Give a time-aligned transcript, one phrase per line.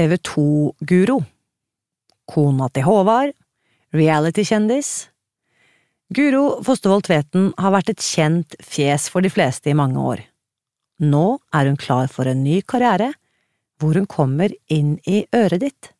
[0.00, 1.18] TV 2-guro,
[2.30, 3.34] kona til Håvard,
[3.92, 5.10] reality-kjendis.
[6.16, 10.22] Guro Fostervold Tveten har vært et kjent fjes for de fleste i mange år.
[11.04, 13.10] Nå er hun klar for en ny karriere,
[13.76, 15.92] hvor hun kommer inn i øret ditt.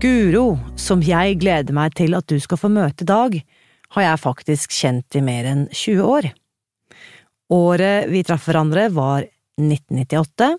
[0.00, 3.34] Guro, som jeg gleder meg til at du skal få møte i dag,
[3.92, 6.28] har jeg faktisk kjent i mer enn 20 år.
[7.52, 9.26] Året vi traff hverandre var
[9.60, 10.54] 1998.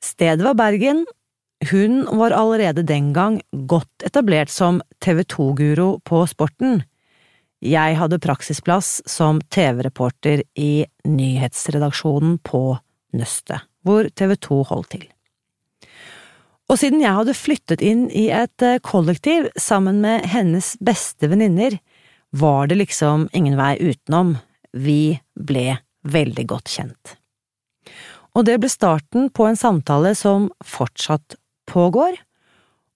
[0.00, 1.04] Stedet var Bergen.
[1.68, 3.36] Hun var allerede den gang
[3.68, 6.80] godt etablert som TV 2-guro på Sporten.
[7.60, 12.64] Jeg hadde praksisplass som TV-reporter i nyhetsredaksjonen på
[13.12, 15.08] Nøstet, hvor TV 2 holdt til.
[16.68, 21.78] Og siden jeg hadde flyttet inn i et eh, kollektiv sammen med hennes beste venninner,
[22.30, 24.36] var det liksom ingen vei utenom,
[24.76, 27.16] vi ble veldig godt kjent.
[28.36, 31.38] Og det ble starten på en samtale som fortsatt
[31.68, 32.20] pågår,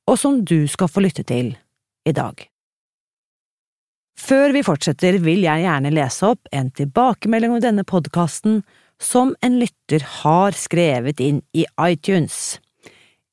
[0.04, 1.54] og som du skal få lytte til
[2.04, 2.36] i dag.
[4.22, 8.60] Før vi fortsetter, vil jeg gjerne lese opp en tilbakemelding om denne podkasten
[9.02, 12.60] som en lytter har skrevet inn i iTunes.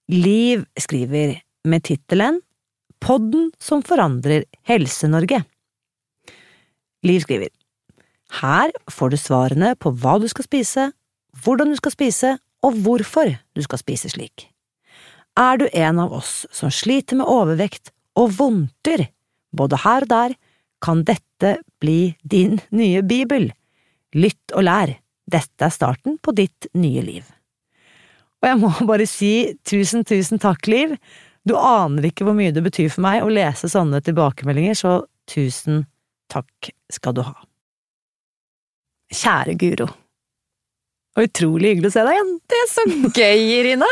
[0.09, 1.35] Liv skriver
[1.69, 2.39] med tittelen
[2.97, 5.43] Podden som forandrer Helse-Norge.
[7.05, 7.51] Liv skriver
[8.41, 10.87] Her får du svarene på hva du skal spise,
[11.43, 12.33] hvordan du skal spise
[12.65, 14.49] og hvorfor du skal spise slik.
[15.37, 19.11] Er du en av oss som sliter med overvekt og vondter,
[19.53, 20.37] både her og der,
[20.81, 23.51] kan dette bli din nye bibel.
[24.17, 24.97] Lytt og lær,
[25.29, 27.29] dette er starten på ditt nye liv.
[28.39, 29.33] Og jeg må bare si
[29.67, 30.95] tusen, tusen takk, Liv.
[31.47, 34.93] Du aner ikke hvor mye det betyr for meg å lese sånne tilbakemeldinger, så
[35.29, 35.85] tusen
[36.31, 37.35] takk skal du ha.
[39.09, 39.89] Kjære Guro.
[41.17, 42.33] Og utrolig hyggelig å se deg igjen.
[42.49, 43.89] Det er så gøy, Irina!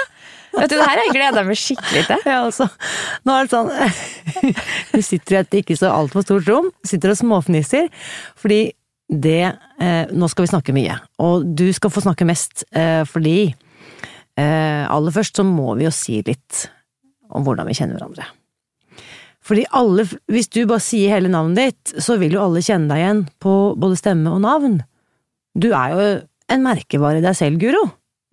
[0.58, 2.24] Vet du, Det her har jeg gleda meg skikkelig til.
[2.26, 2.68] Ja, altså,
[3.28, 3.70] nå er det sånn
[4.96, 7.90] Du sitter i et ikke så altfor stort rom, sitter og småfniser,
[8.40, 8.62] fordi
[9.08, 13.54] det eh, Nå skal vi snakke mye, og du skal få snakke mest, eh, fordi
[14.44, 16.68] aller først så må vi jo si litt
[17.34, 18.28] om hvordan vi kjenner hverandre.
[19.48, 23.04] Fordi alle, hvis du bare sier hele navnet ditt, så vil jo alle kjenne deg
[23.04, 24.82] igjen på både stemme og navn.
[25.58, 26.08] Du er jo
[26.54, 27.86] en merkevare i deg selv, Guro.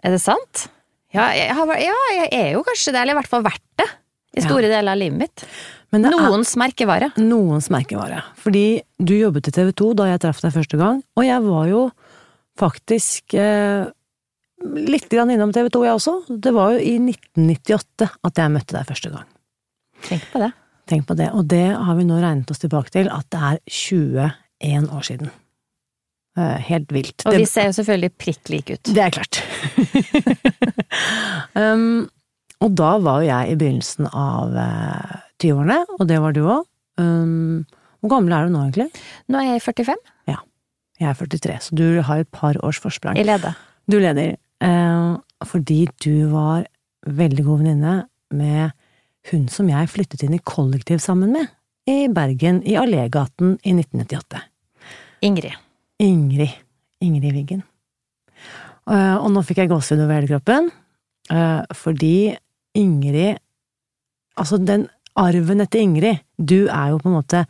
[0.05, 0.67] Er det sant?
[1.15, 3.87] Ja jeg, har, ja, jeg er jo kanskje det, eller i hvert fall vært det.
[4.35, 4.81] I store ja.
[4.81, 5.45] deler av livet mitt.
[5.95, 7.13] noens er, merkevare.
[7.23, 8.25] Noens merkevare.
[8.43, 11.69] Fordi du jobbet i TV 2 da jeg traff deg første gang, og jeg var
[11.71, 11.85] jo
[12.59, 13.87] faktisk eh,
[14.63, 16.17] litt grann innom TV 2, jeg også.
[16.29, 19.31] Det var jo i 1998 at jeg møtte deg første gang.
[20.05, 20.51] Tenk på det.
[20.91, 21.31] Tenk på det.
[21.37, 25.33] Og det har vi nå regnet oss tilbake til, at det er 21 år siden.
[26.35, 27.23] Helt vilt.
[27.29, 28.91] Og vi ser jo selvfølgelig prikk like ut.
[28.91, 29.39] Det er klart.
[31.61, 32.09] um,
[32.65, 36.43] og da var jo jeg i begynnelsen av uh, eh, 20-årene, og det var du
[36.43, 36.67] òg.
[36.99, 37.63] Um,
[38.03, 39.05] hvor gammel er du nå, egentlig?
[39.31, 40.03] Nå er jeg 45.
[40.31, 40.41] Ja.
[41.01, 43.19] Jeg er 43, så du har et par års forsprang.
[43.19, 43.55] I leder.
[43.91, 44.35] Du leder.
[44.65, 46.65] Eh, fordi du var
[47.05, 47.95] veldig god venninne
[48.35, 48.73] med
[49.31, 51.53] hun som jeg flyttet inn i kollektiv sammen med
[51.89, 54.41] i Bergen, i Allégaten i 1998.
[55.25, 55.57] Ingrid.
[56.01, 56.57] Ingrid.
[57.05, 57.63] Ingrid Wiggen.
[58.89, 60.71] Eh, og nå fikk jeg gåsehud over hele kroppen,
[61.31, 62.37] eh, fordi
[62.75, 63.41] Ingrid
[64.35, 67.45] Altså, den arven etter Ingrid Du er jo på en måte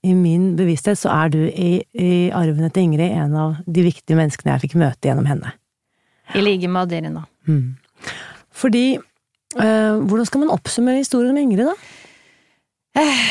[0.00, 4.16] i min bevissthet så er du i, i arven etter Ingrid en av de viktige
[4.16, 5.52] menneskene jeg fikk møte gjennom henne.
[6.34, 7.24] I like med Adirina.
[7.48, 7.76] Mm.
[8.54, 11.74] Fordi eh, Hvordan skal man oppsummere historien om Ingrid, da?
[13.00, 13.26] Eh,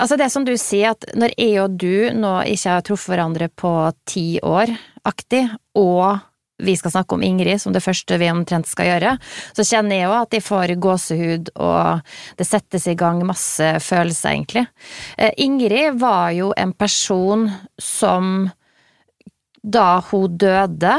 [0.00, 3.50] altså, det som du sier, at når jeg og du nå ikke har truffet hverandre
[3.52, 3.74] på
[4.08, 4.72] ti år
[5.08, 5.46] aktig,
[5.78, 6.20] og
[6.60, 9.14] vi skal snakke om Ingrid som det første vi omtrent skal gjøre,
[9.56, 14.34] så kjenner jeg jo at jeg får gåsehud, og det settes i gang masse følelser,
[14.34, 14.66] egentlig.
[15.16, 17.48] Eh, Ingrid var jo en person
[17.80, 18.50] som
[19.60, 20.94] da hun døde,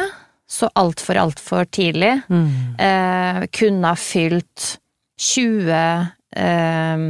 [0.51, 2.12] så altfor, altfor tidlig.
[2.27, 2.50] Mm.
[2.75, 4.75] Eh, kunne ha fylt
[5.21, 5.71] 20
[6.36, 7.06] eh,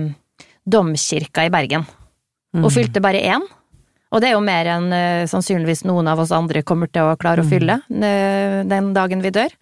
[0.71, 1.87] domkirker i Bergen.
[2.53, 2.65] Mm.
[2.65, 3.43] Og fylte bare én.
[4.11, 7.17] Og det er jo mer enn eh, sannsynligvis noen av oss andre kommer til å
[7.19, 7.51] klare å mm.
[7.51, 9.53] fylle eh, den dagen vi dør.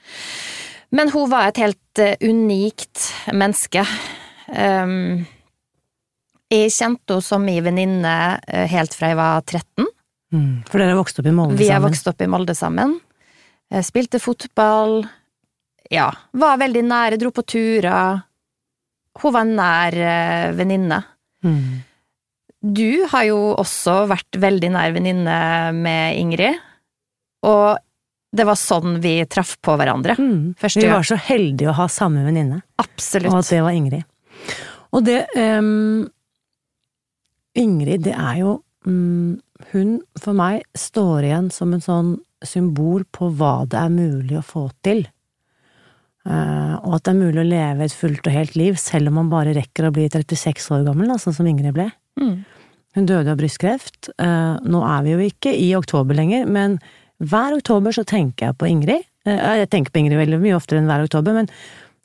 [0.90, 3.84] Men hun var et helt eh, unikt menneske.
[4.50, 5.28] Um,
[6.50, 8.14] jeg kjente henne som min venninne
[8.72, 9.86] helt fra jeg var 13.
[10.34, 10.56] Mm.
[10.66, 11.62] For dere vokste opp i Molde sammen?
[11.62, 12.98] Vi har vokst opp i Molde sammen.
[13.69, 15.04] Jeg spilte fotball.
[15.94, 18.24] Ja, var veldig nære, dro på turer.
[19.21, 21.04] hun var en nær eh, venninne.
[21.44, 21.81] Mm.
[22.60, 25.38] Du har jo også vært veldig nær venninne
[25.74, 26.60] med Ingrid,
[27.48, 27.80] og
[28.36, 30.15] det var sånn vi traff på hverandre.
[30.19, 30.54] Mm.
[30.60, 33.31] Vi var så heldige å ha samme venninne, Absolutt.
[33.31, 34.04] og at det var Ingrid.
[34.94, 36.07] Og det um,
[37.57, 38.56] Ingrid, det er jo
[38.88, 39.38] um,
[39.74, 42.12] Hun for meg står igjen som en sånn
[42.45, 45.06] symbol på hva det er mulig å få til.
[46.27, 49.19] Eh, og at det er mulig å leve et fullt og helt liv, selv om
[49.21, 51.88] man bare rekker å bli 36 år gammel, sånn som Ingrid ble.
[52.19, 52.41] Mm.
[52.97, 54.12] Hun døde av brystkreft.
[54.19, 56.77] Eh, nå er vi jo ikke i oktober lenger, men
[57.19, 59.07] hver oktober så tenker jeg på Ingrid.
[59.27, 61.50] Eh, jeg tenker på Ingrid veldig mye oftere enn hver oktober, men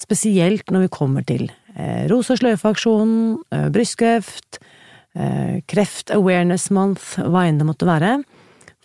[0.03, 1.51] spesielt når vi kommer til
[2.07, 3.41] Rose- og sløyfe-aksjonen,
[3.75, 4.61] brystkreft,
[5.67, 8.13] Kreft Awareness Month, hva enn det måtte være.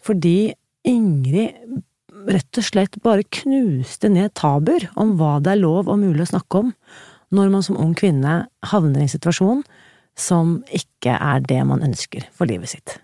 [0.01, 0.55] Fordi
[0.89, 1.83] Ingrid
[2.29, 6.31] rett og slett bare knuste ned tabuer om hva det er lov og mulig å
[6.33, 6.73] snakke om
[7.35, 8.41] når man som ung kvinne
[8.71, 9.61] havner i en situasjon
[10.19, 12.97] som ikke er det man ønsker for livet sitt.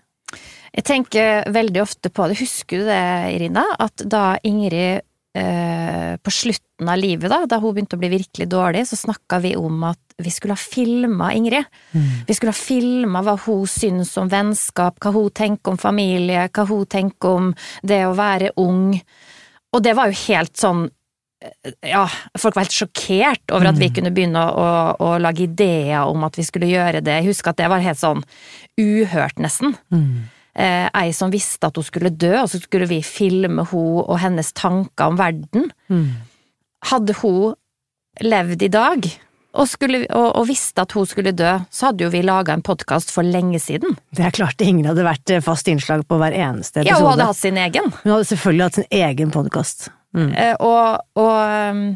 [0.76, 3.64] Jeg tenker veldig ofte på det, husker du det, Irina?
[3.80, 5.06] At da Ingrid
[5.36, 9.40] eh, på slutten av livet, da, da hun begynte å bli virkelig dårlig, så snakka
[9.44, 11.64] vi om at vi skulle ha filma Ingrid.
[12.26, 16.66] Vi skulle ha filma hva hun syns om vennskap, hva hun tenker om familie, hva
[16.68, 17.50] hun tenker om
[17.84, 18.94] det å være ung.
[19.76, 20.86] Og det var jo helt sånn
[21.84, 22.06] ja,
[22.38, 24.70] folk var helt sjokkert over at vi kunne begynne å, å,
[25.04, 27.18] å lage ideer om at vi skulle gjøre det.
[27.20, 28.24] Jeg husker at det var helt sånn
[28.80, 29.76] uhørt, nesten.
[30.56, 34.16] Eh, ei som visste at hun skulle dø, og så skulle vi filme hun og
[34.22, 35.70] hennes tanker om verden.
[36.88, 37.54] Hadde hun
[38.24, 39.08] levd i dag,
[39.56, 42.64] og, skulle, og, og visste at hun skulle dø, så hadde jo vi laga en
[42.64, 43.96] podkast for lenge siden.
[44.16, 47.02] Det er klart ingen hadde vært eh, fast innslag på hver eneste Ja, episode.
[47.04, 47.92] hun hadde hatt sin egen.
[48.02, 49.88] Hun hadde selvfølgelig hatt sin egen podkast.
[50.16, 50.32] Mm.
[50.32, 51.36] Eh, og, og
[51.76, 51.86] um,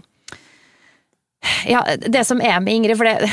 [1.66, 3.30] ja, det som er med Ingrid, for det,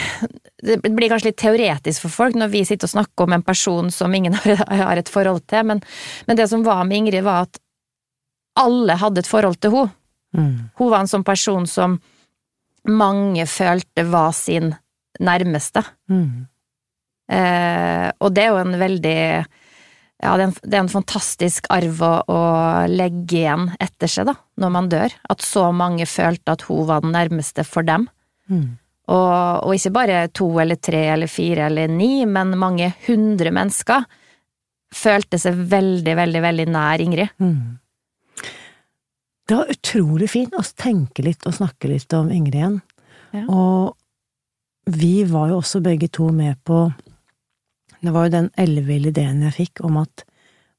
[0.63, 3.91] det blir kanskje litt teoretisk for folk når vi sitter og snakker om en person
[3.91, 5.83] som ingen har, et forhold til, men,
[6.27, 7.59] men det som var med Ingrid, var at
[8.57, 9.93] alle hadde et forhold til henne.
[10.37, 10.55] Mm.
[10.79, 11.99] Hun var en sånn person som
[12.87, 14.73] mange følte var sin
[15.23, 15.83] nærmeste.
[16.11, 16.47] Mm.
[17.31, 19.21] Eh, og det er jo en veldig
[20.17, 22.41] ja, det er, en, det er en fantastisk arv å, å
[22.89, 25.13] legge igjen etter seg, da, når man dør.
[25.29, 28.07] At så mange følte at hun var den nærmeste for dem.
[28.49, 28.79] Mm.
[29.13, 29.33] Og,
[29.63, 34.07] og ikke bare to eller tre eller fire eller ni, men mange hundre mennesker
[34.97, 37.37] følte seg veldig, veldig, veldig nær Ingrid.
[37.37, 37.77] Mm.
[39.47, 42.81] Det var utrolig fint å tenke litt og snakke litt om Ingrid igjen.
[43.37, 43.45] Ja.
[43.47, 46.87] Og vi var jo også begge to med på
[48.01, 50.25] Det var jo den elleville ideen jeg fikk om at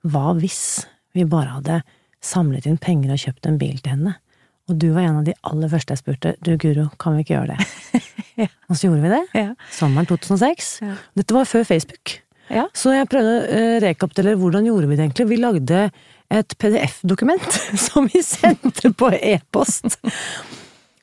[0.07, 0.87] hva hvis
[1.17, 1.81] vi bare hadde
[2.25, 4.15] samlet inn penger og kjøpt en bil til henne?
[4.69, 6.35] Og du var en av de aller første jeg spurte.
[6.45, 7.69] Du Guro, kan vi ikke gjøre det?
[8.39, 8.47] Ja.
[8.71, 9.25] Og så gjorde vi det.
[9.35, 9.49] Ja.
[9.75, 10.67] Sommeren 2006.
[10.85, 10.93] Ja.
[11.19, 12.13] Dette var før Facebook.
[12.55, 12.69] Ja.
[12.77, 15.27] Så jeg prøvde å eh, rekapitulere hvordan gjorde vi det egentlig.
[15.33, 15.81] Vi lagde
[16.31, 19.99] et PDF-dokument som vi sendte på e-post.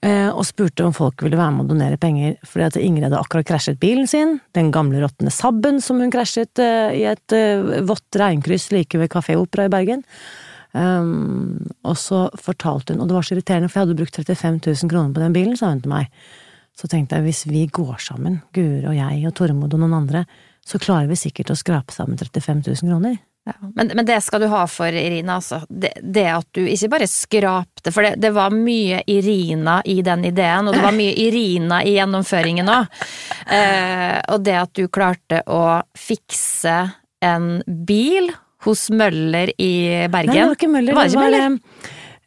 [0.06, 3.22] Eh, og spurte om folk ville være med å donere penger, fordi at Ingrid hadde
[3.22, 7.82] akkurat krasjet bilen sin, den gamle råtne Sabben som hun krasjet eh, i et eh,
[7.88, 10.06] vått regnkryss like ved Kafé Opera i Bergen.
[10.76, 14.58] Um, og så fortalte hun, og det var så irriterende, for jeg hadde brukt 35
[14.60, 16.26] 000 kroner på den bilen, sa hun til meg.
[16.76, 20.26] Så tenkte jeg, hvis vi går sammen, Gure og jeg og Tormod og noen andre,
[20.68, 23.16] så klarer vi sikkert å skrape sammen 35 000 kroner.
[23.46, 25.60] Ja, men, men det skal du ha for Irina, altså.
[25.70, 30.26] Det, det at du ikke bare skrapte, for det, det var mye Irina i den
[30.26, 33.04] ideen, og det var mye Irina i gjennomføringen òg.
[33.46, 35.62] Eh, og det at du klarte å
[35.94, 36.80] fikse
[37.26, 38.32] en bil
[38.66, 39.74] hos Møller i
[40.10, 40.98] Bergen Nei, det var ikke Møller.
[40.98, 41.60] Var det Møller?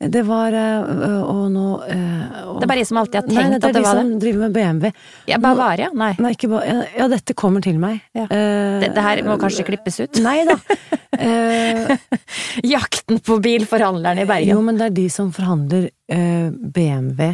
[0.01, 3.29] Eh, Det var Og nå øh, og- Det er bare jeg som alltid har Nei,
[3.29, 3.55] at det var det.
[3.55, 4.93] Nei, det er de som driver med BMW.
[5.27, 5.91] Ja, Bavaria?
[5.95, 6.13] Nei.
[6.19, 8.01] Nei, ikke bare ja, ja, dette kommer til meg.
[8.15, 8.25] Ja.
[8.31, 10.21] Uh, Det, det her må kanskje klippes ut.
[10.23, 10.59] Nei da.
[11.19, 11.97] Uh,
[12.77, 14.49] Jakten på bilforhandlerne i Bergen.
[14.55, 17.33] jo, men det er de som forhandler uh, BMW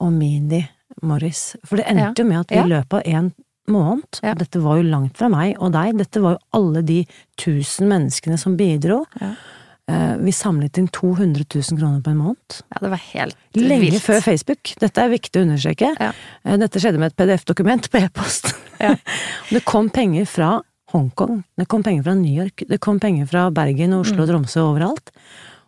[0.00, 0.62] og Mini
[1.02, 1.56] Morris.
[1.64, 3.32] For det endte jo med at vi i løpet av en
[3.68, 7.00] måned, og dette var jo langt fra meg og deg, dette var jo alle de
[7.40, 9.00] tusen menneskene som bidro.
[9.20, 9.32] Ja.
[9.88, 12.56] Eh, vi samlet inn 200 000 kroner på en måned.
[12.74, 14.02] Ja, det var helt Lenge vilt.
[14.02, 14.72] før Facebook.
[14.82, 15.92] Dette er viktig å understreke.
[16.00, 16.08] Ja.
[16.44, 18.50] Eh, Dette skjedde med et PDF-dokument på e-post.
[18.82, 18.96] Ja.
[19.54, 20.56] det kom penger fra
[20.92, 24.00] Hongkong, det kom penger fra New York, det kom penger fra Bergen, Mm.
[24.00, 25.10] Oslo, Tromsø og overalt.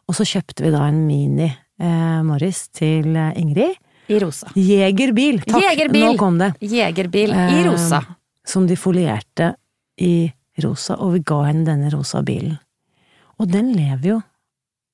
[0.08, 3.74] Og så kjøpte vi da en Mini eh, Morris til eh, Ingrid.
[4.08, 4.48] I rosa.
[4.56, 5.42] Jegerbil!
[5.44, 6.04] Takk, Jegerbil.
[6.06, 6.52] nå kom det.
[6.64, 8.00] Jegerbil i Eh, rosa.
[8.46, 9.52] Som de folierte
[10.00, 10.30] i
[10.64, 12.56] rosa, og vi ga henne denne rosa bilen.
[13.38, 14.18] Og den lever jo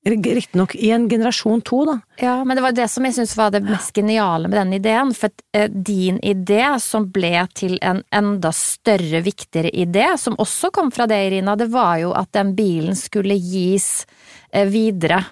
[0.05, 1.95] Riktignok i en generasjon to, da.
[2.21, 5.13] Ja, men det var det som jeg syntes var det mest geniale med den ideen.
[5.17, 10.69] For at, eh, din idé, som ble til en enda større, viktigere idé, som også
[10.71, 14.05] kom fra deg, Irina, det var jo at den bilen skulle gis
[14.53, 15.23] eh, videre.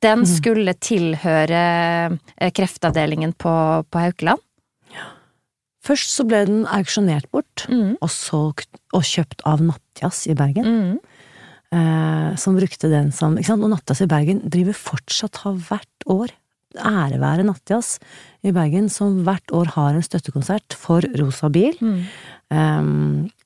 [0.00, 0.26] Den Mhm.
[0.36, 4.38] skulle tilhøre eh, kreftavdelingen på, på Haukeland.
[5.84, 7.96] Først så ble den auksjonert bort, Mm.
[8.00, 10.64] og solgt og kjøpt av Nattjazz i Bergen.
[10.64, 10.98] Mm.
[11.74, 13.66] Eh, som brukte den som ikke sant?
[13.66, 16.32] Og Nattjazz i Bergen driver fortsatt, har hvert år,
[16.74, 17.98] ære være Nattjazz
[18.42, 21.76] i Bergen, som hvert år har en støttekonsert for Rosa bil.
[21.80, 22.00] Mm.
[22.54, 22.82] eh,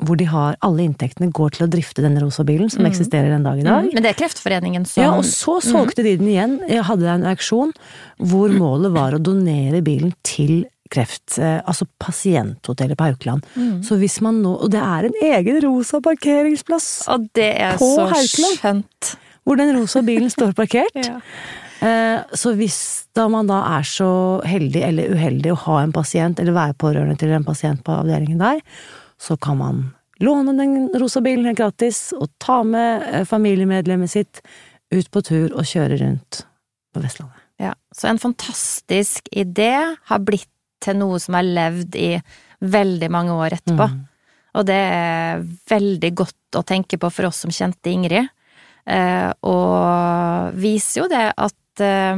[0.04, 2.90] hvor de har alle inntektene går til å drifte denne rosa bilen, som Mm.
[2.90, 3.84] eksisterer den dag i dag.
[3.86, 3.94] Mm.
[3.94, 6.58] Men det er Kreftforeningen som Ja, og så solgte de den igjen.
[6.68, 7.72] Jeg hadde en auksjon
[8.20, 13.46] hvor målet var å donere bilen til kreft, eh, altså pasienthotellet på Haukeland.
[13.56, 13.82] Mm.
[13.86, 18.06] Så hvis man nå, og det er en egen rosa parkeringsplass Og det er så
[18.08, 18.58] Haukeland.
[18.58, 19.16] skjønt.
[19.48, 20.94] hvor den rosa bilen står parkert.
[21.08, 21.20] Ja.
[21.80, 26.40] Eh, Så hvis da man da er så heldig eller uheldig å ha en pasient,
[26.40, 28.58] eller være pårørende til en pasient på avdelingen der,
[29.18, 29.84] så kan man
[30.20, 34.40] låne den rosa bilen helt gratis, og ta med eh, familiemedlemmet sitt
[34.90, 36.42] ut på tur og kjøre rundt
[36.94, 37.38] på Vestlandet.
[37.62, 39.72] Ja, så en fantastisk idé
[40.10, 40.48] har blitt
[40.80, 42.10] til noe som har levd i
[42.60, 43.86] veldig mange år etterpå.
[43.90, 43.98] Mm.
[44.58, 48.26] Og det er veldig godt å tenke på for oss som kjente Ingrid,
[48.88, 52.16] eh, og viser jo det at eh,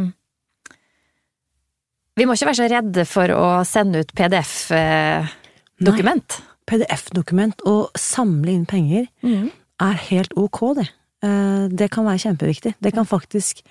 [2.16, 6.28] vi må ikke være så redde for å sende ut PDF-dokument.
[6.70, 9.50] PDF-dokument og samle inn penger Mm.
[9.80, 10.88] er helt ok, det.
[11.22, 12.74] Eh, Det kan være kjempeviktig.
[12.80, 13.62] Det kan faktisk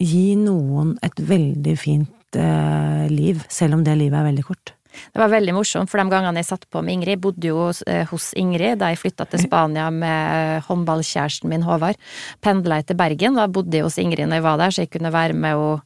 [0.00, 4.74] gi noen et veldig fint eh, liv, selv om det livet er veldig kort.
[4.94, 8.04] Det var veldig morsomt, for de gangene jeg satt på med Ingrid, bodde jo eh,
[8.10, 11.98] hos Ingrid da jeg flytta til Spania med håndballkjæresten min Håvard.
[12.44, 14.94] Pendla jeg til Bergen, da bodde jeg hos Ingrid når jeg var der, så jeg
[14.94, 15.82] kunne være med henne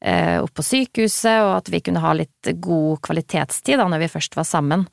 [0.00, 4.12] eh, opp på sykehuset, og at vi kunne ha litt god kvalitetstid da når vi
[4.16, 4.86] først var sammen.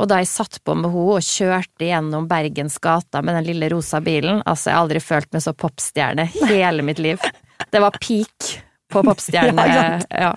[0.00, 3.72] Og da jeg satt på med henne og kjørte gjennom Bergens gata med den lille
[3.74, 7.32] rosa bilen, altså jeg har aldri følt meg så popstjerne hele mitt liv.
[7.72, 8.54] Det var peak
[8.92, 9.66] på popstjerne.
[10.24, 10.34] Ja.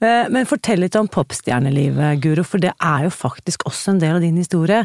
[0.00, 4.14] Eh, Men fortell litt om popstjernelivet, Guro, for det er jo faktisk også en del
[4.18, 4.84] av din historie.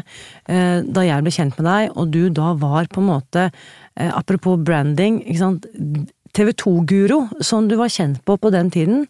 [0.50, 3.48] Eh, Da jeg ble kjent med deg, og du da var på en måte,
[3.96, 5.20] eh, apropos branding,
[6.34, 9.06] TV 2-guro, som du var kjent på på den tiden.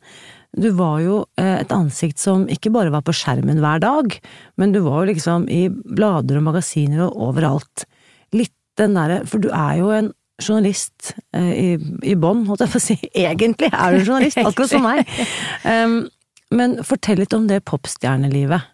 [0.55, 4.13] Du var jo et ansikt som ikke bare var på skjermen hver dag,
[4.57, 7.87] men du var jo liksom i blader og magasiner og overalt.
[8.37, 10.13] Litt den derre, for du er jo en
[10.43, 11.69] journalist eh, i,
[12.03, 12.97] i bånn, holdt jeg på å si.
[13.27, 15.09] Egentlig er du journalist, akkurat som meg.
[15.65, 16.03] Um,
[16.55, 18.67] men fortell litt om det popstjernelivet.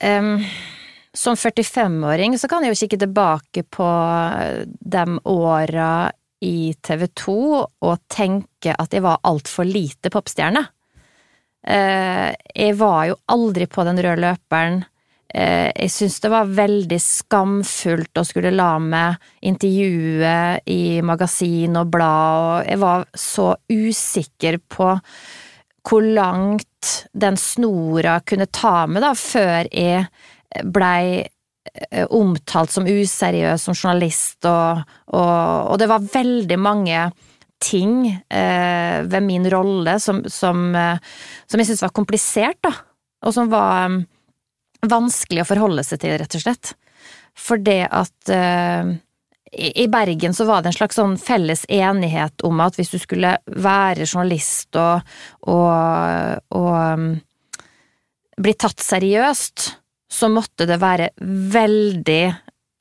[0.00, 0.40] Um,
[1.16, 3.88] som 45-åring så kan jeg jo kikke tilbake på
[4.64, 5.90] de åra
[6.44, 10.64] i TV 2 og tenke at jeg var altfor lite popstjerne.
[11.66, 14.82] Uh, jeg var jo aldri på den røde løperen.
[15.34, 19.16] Eh, jeg syns det var veldig skamfullt å skulle la meg
[19.48, 20.36] intervjue
[20.70, 24.92] i magasin og blad, og jeg var så usikker på
[25.86, 30.06] hvor langt den snora kunne ta meg, da, før jeg
[30.74, 37.06] blei eh, omtalt som useriøs som journalist, og, og, og det var veldig mange
[37.62, 40.98] ting eh, ved min rolle som, som, eh,
[41.46, 42.74] som jeg syntes var komplisert, da,
[43.26, 43.98] og som var
[44.84, 46.72] vanskelig å forholde seg til, rett og slett.
[47.36, 48.92] For det at uh,
[49.56, 53.36] i Bergen så var det en slags sånn felles enighet om at hvis du skulle
[53.46, 55.06] være journalist og,
[55.48, 57.12] og, og um,
[58.36, 59.68] bli tatt seriøst,
[60.12, 61.10] så måtte det være
[61.52, 62.24] veldig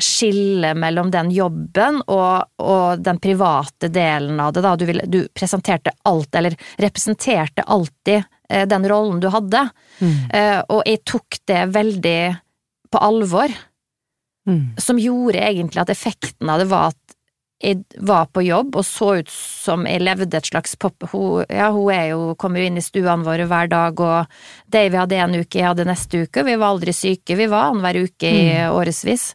[0.01, 4.63] skille mellom den jobben og, og den private delen av det.
[4.79, 9.69] Du, ville, du presenterte alt, eller representerte alltid den rollen du hadde,
[10.01, 12.19] eh, og jeg tok det veldig
[12.91, 13.49] på alvor
[14.45, 14.75] Mm.
[14.77, 17.15] som gjorde egentlig at effekten av det var at
[17.65, 21.01] jeg var på jobb og så ut som jeg levde et slags pop...
[21.09, 24.99] Hun, ja, hun er jo, kommer jo inn i stuene våre hver dag, og Davy
[24.99, 28.29] hadde en uke, jeg hadde neste uke, vi var aldri syke, vi var annenhver uke
[28.29, 29.31] i årevis.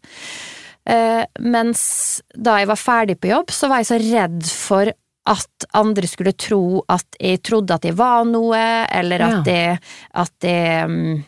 [0.86, 1.82] Eh, mens
[2.30, 4.92] da jeg var ferdig på jobb, så var jeg så redd for
[5.30, 9.76] at andre skulle tro at jeg trodde at jeg var noe, eller at jeg,
[10.18, 11.20] at jeg mm,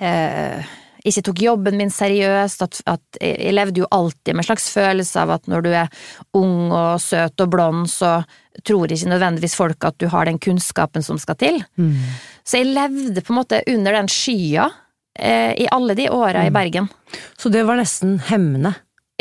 [0.00, 0.72] eh,
[1.04, 5.20] ikke tok jobben min seriøst, at, at jeg, levde jo alltid med en slags følelse
[5.20, 6.06] av at når du er
[6.38, 8.16] ung og søt og blond, så
[8.64, 11.60] tror ikke nødvendigvis folk at du har den kunnskapen som skal til.
[11.76, 11.98] Mm.
[12.44, 14.70] Så jeg levde på en måte under den skya
[15.18, 16.88] eh, i alle de åra i Bergen.
[17.36, 18.72] Så det var nesten hemmende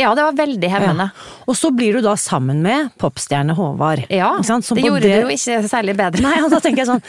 [0.01, 1.05] Ja, det var veldig hemmende.
[1.45, 4.07] Og så blir du da sammen med popstjerne Håvard.
[4.09, 4.65] Ja, Ikke sant?
[4.65, 6.23] Som det gjorde det jo ikke særlig bedre.
[6.25, 7.03] Nei, og da tenker jeg sånn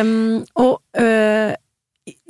[0.00, 1.52] um, Og uh,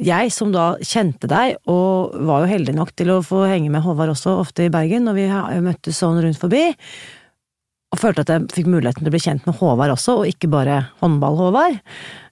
[0.02, 3.84] jeg som da kjente deg, og var jo heldig nok til å få henge med
[3.84, 5.28] Håvard også, ofte i Bergen, når vi
[5.64, 6.66] møttes sånn rundt forbi,
[7.92, 10.50] og følte at jeg fikk muligheten til å bli kjent med Håvard også, og ikke
[10.52, 11.78] bare håndball-Håvard.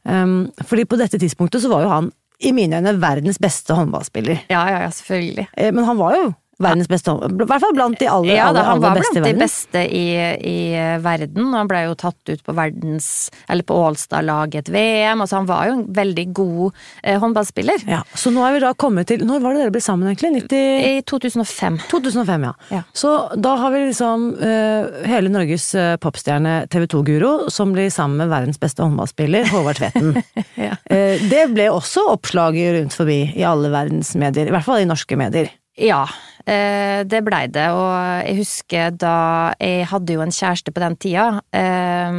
[0.04, 2.12] Um, fordi på dette tidspunktet så var jo han
[2.44, 4.46] i mine øyne verdens beste håndballspiller.
[4.52, 5.48] Ja, ja, ja, selvfølgelig.
[5.56, 7.46] Eh, Men han var jo verdens beste håndball...
[7.46, 9.28] I hvert fall blant de aller, Ja, aller, aller, han aller var Han var blant
[9.28, 10.06] de beste i,
[10.50, 10.58] i
[11.04, 13.08] verden, han ble jo tatt ut på verdens
[13.48, 17.84] Eller på Ålstad-laget VM, altså han var jo en veldig god eh, håndballspiller.
[17.90, 20.44] Ja, så nå er vi da kommet til Når var det dere ble sammen, egentlig?
[20.50, 20.60] 90...
[20.90, 21.78] I 2005.
[21.90, 22.52] 2005, ja.
[22.70, 22.82] Ja.
[22.96, 28.20] Så da har vi liksom uh, hele Norges uh, popstjerne TV 2-guro som blir sammen
[28.20, 30.14] med verdens beste håndballspiller, Håvard Tveten.
[30.60, 30.74] Ja.
[30.76, 34.88] uh, det ble også oppslag rundt forbi i alle verdens medier, i hvert fall i
[34.88, 35.48] norske medier.
[35.78, 36.02] Ja,
[36.50, 37.92] eh, det blei det, og
[38.26, 39.14] jeg husker da
[39.62, 42.18] jeg hadde jo en kjæreste på den tida, eh,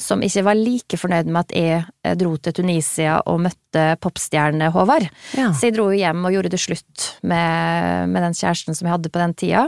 [0.00, 4.70] som ikke var like fornøyd med at jeg eh, dro til Tunisia og møtte popstjerne
[4.72, 5.10] Håvard.
[5.36, 5.50] Ja.
[5.52, 8.96] Så jeg dro jo hjem og gjorde det slutt med, med den kjæresten som jeg
[8.96, 9.66] hadde på den tida.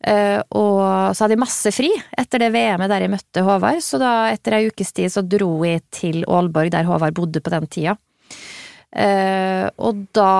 [0.00, 0.78] Og
[1.12, 4.56] så hadde jeg masse fri etter det VM-et der jeg møtte Håvard, så da etter
[4.56, 7.98] ei ukes tid så dro jeg til Aalborg, der Håvard bodde på den tida.
[9.76, 10.32] Og da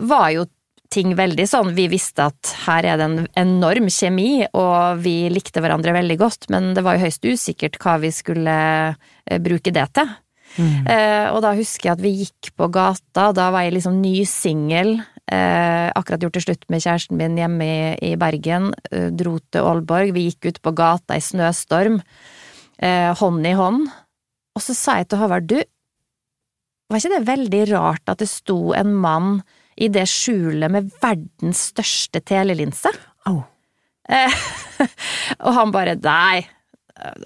[0.00, 0.46] var jo
[0.92, 5.62] ting veldig sånn, vi visste at her er det en enorm kjemi, og vi likte
[5.64, 8.58] hverandre veldig godt, men det var jo høyst usikkert hva vi skulle
[8.92, 10.12] eh, bruke det til.
[10.60, 14.14] Eh, og da husker jeg at vi gikk på gata, da var jeg liksom ny
[14.28, 14.98] singel,
[15.32, 19.64] eh, akkurat gjort det slutt med kjæresten min hjemme i, i Bergen, eh, dro til
[19.64, 22.02] Aalborg, vi gikk ut på gata i snøstorm,
[22.78, 23.88] eh, hånd i hånd,
[24.52, 25.58] og så sa jeg til Håvard, du,
[26.92, 29.38] var ikke det veldig rart at det sto en mann
[29.82, 32.92] i det skjulet med verdens største telelinse?
[33.30, 33.42] Oh.
[34.08, 34.42] Eh,
[35.44, 36.42] og han bare nei,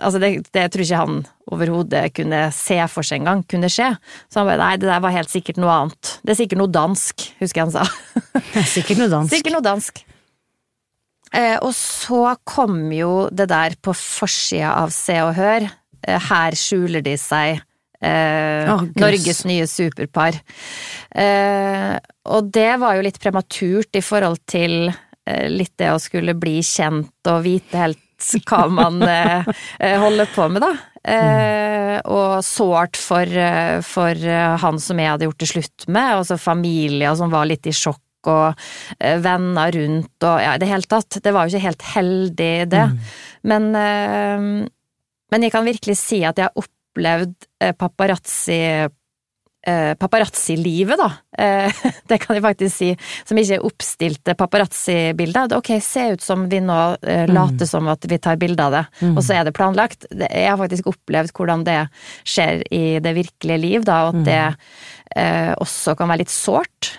[0.00, 1.22] altså det, det tror ikke han
[1.52, 3.92] overhodet kunne se for seg engang kunne skje.
[4.30, 6.16] Så han bare nei, det der var helt sikkert noe annet.
[6.22, 7.86] Det er sikkert noe dansk, husker jeg han sa.
[8.76, 9.34] Sikkert noe dansk.
[9.34, 10.04] Sikkert noe dansk.
[11.36, 15.66] Eh, og så kom jo det der på forsida av Se og Hør.
[16.06, 17.62] Eh, her skjuler de seg.
[18.00, 18.84] Eh, oh.
[19.00, 20.38] Norges nye superpar.
[21.10, 21.94] Eh,
[22.28, 26.58] og det var jo litt prematurt i forhold til eh, litt det å skulle bli
[26.66, 28.02] kjent og vite helt
[28.48, 29.46] hva man eh,
[29.80, 30.72] eh, holder på med, da.
[31.06, 33.30] Eh, og sårt for,
[33.86, 34.26] for
[34.62, 37.74] han som jeg hadde gjort det slutt med, og så familie som var litt i
[37.76, 38.02] sjokk.
[38.26, 38.58] Og
[39.22, 41.20] venner rundt og ja, i det hele tatt.
[41.22, 42.86] Det var jo ikke helt heldig, det.
[43.46, 44.48] Men, eh,
[45.30, 46.56] men jeg kan virkelig si at jeg har
[46.96, 48.60] opplevd eh, paparazzi
[49.66, 51.10] eh, paparazzi-livet, da.
[51.38, 51.72] Eh,
[52.08, 52.90] det kan jeg faktisk si,
[53.26, 55.56] som ikke er oppstilte paparazzi-bilder.
[55.58, 58.84] Ok, se ut som vi nå eh, later som at vi tar bilde av det,
[59.12, 60.08] og så er det planlagt.
[60.14, 61.80] Jeg har faktisk opplevd hvordan det
[62.24, 64.42] skjer i det virkelige liv, da, og at det
[65.16, 66.94] eh, også kan være litt sårt.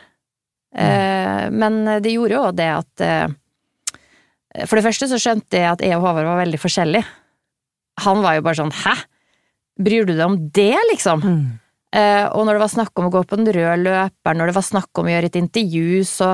[0.77, 3.29] Eh, men det gjorde jo det at eh,
[4.67, 7.07] For det første så skjønte jeg at jeg og Håvard var veldig forskjellige.
[8.03, 8.93] Han var jo bare sånn 'hæ?
[9.77, 11.23] Bryr du deg om det', liksom?
[11.23, 11.59] Mm.
[11.95, 14.57] Eh, og når det var snakk om å gå på den røde løperen, når det
[14.57, 16.33] var snakk om å gjøre et intervju, så,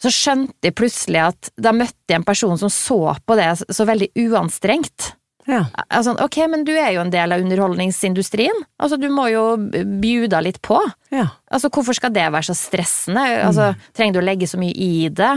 [0.00, 3.86] så skjønte jeg plutselig at da møtte jeg en person som så på det så,
[3.88, 5.12] veldig uanstrengt.
[5.50, 5.64] Ja.
[5.88, 8.64] Altså, ok, men du er jo en del av underholdningsindustrien.
[8.80, 10.80] Altså, du må jo bjuda litt på.
[11.14, 11.28] ja.
[11.50, 13.24] Altså, hvorfor skal det være så stressende?
[13.42, 15.32] Altså, trenger du å legge så mye i det?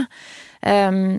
[0.62, 1.18] Um,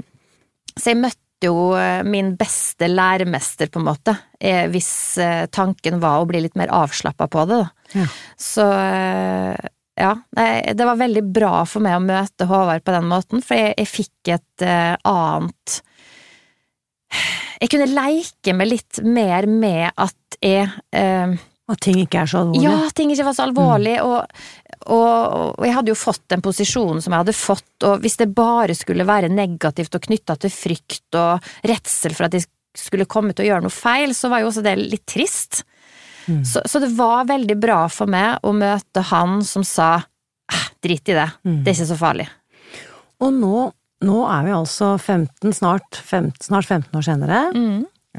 [0.75, 6.01] så jeg møtte jo eh, min beste læremester, på en måte, eh, hvis eh, tanken
[6.03, 7.95] var å bli litt mer avslappa på det, da.
[7.95, 8.05] Ja.
[8.41, 8.65] Så
[9.95, 13.75] ja, det var veldig bra for meg å møte Håvard på den måten, for jeg,
[13.79, 15.77] jeg fikk et annet
[17.61, 21.37] Jeg kunne leike meg litt mer med at jeg eh,
[21.71, 22.65] At ting ikke er så alvorlig.
[22.65, 24.09] ja, ting ikke var så alvorlig, mm.
[24.09, 28.27] og, og jeg hadde jo fått den posisjonen som jeg hadde fått, og hvis det
[28.37, 32.43] bare skulle være negativt og knytta til frykt og redsel for at de
[32.75, 35.63] skulle komme til å gjøre noe feil, så var jo også det litt trist.
[36.45, 41.13] Så, så det var veldig bra for meg å møte han som sa eh, drit
[41.13, 41.27] i det,
[41.61, 42.25] det er ikke så farlig.
[43.21, 43.59] Og nå,
[44.05, 47.41] nå er vi altså 15, snart, 15, snart 15 år senere.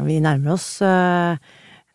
[0.06, 1.36] Vi nærmer oss eh,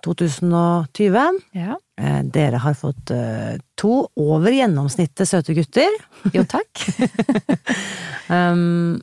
[0.06, 1.40] 2020.
[1.58, 1.78] Ja.
[2.02, 5.90] Eh, dere har fått eh, to over gjennomsnittet søte gutter.
[6.36, 6.86] Jo, takk.
[8.32, 9.02] Um,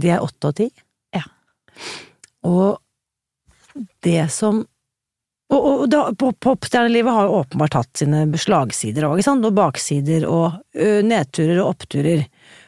[0.00, 0.70] de er åtte og ti.
[1.12, 1.20] Ja.
[2.48, 2.78] Og
[4.06, 4.62] det som
[5.52, 11.02] Og, og da, pop- popstjernelivet har åpenbart hatt sine slagsider òg, og baksider og ø,
[11.04, 12.22] nedturer og oppturer.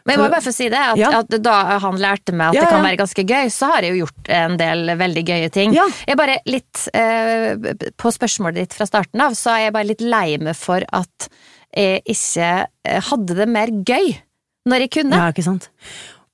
[0.04, 1.10] Men jeg må bare få si det, at, Ja.
[1.22, 3.94] at da han lærte meg at Ja, det kan være ganske gøy, så har jeg
[3.94, 5.72] jo gjort en del veldig gøye ting.
[5.74, 7.56] Jeg er bare litt eh,
[7.96, 11.28] På spørsmålet ditt fra starten av, så er jeg bare litt lei meg for at
[11.74, 12.50] jeg ikke
[12.84, 14.12] eh, hadde det mer gøy
[14.68, 15.16] når jeg kunne.
[15.20, 15.70] Ja, ikke sant.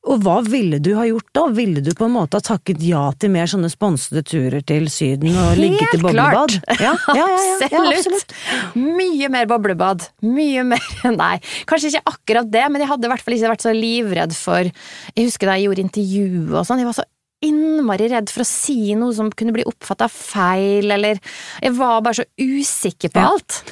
[0.09, 1.43] Og hva ville du ha gjort da?
[1.53, 5.37] Ville du på en måte ha takket ja til mer sånne sponsede turer til Syden
[5.37, 6.57] og ligget i boblebad?
[6.57, 8.33] Helt Ja, ja, ja, ja, Absolutt.
[8.81, 10.07] Mye mer boblebad.
[10.25, 10.87] Mye mer
[11.21, 11.35] Nei,
[11.69, 14.71] kanskje ikke akkurat det, men jeg hadde i hvert fall ikke vært så livredd for
[14.71, 17.07] Jeg husker da jeg gjorde intervju og sånn, jeg var så
[17.45, 21.21] innmari redd for å si noe som kunne bli oppfatta feil, eller
[21.61, 23.63] Jeg var bare så usikker på alt.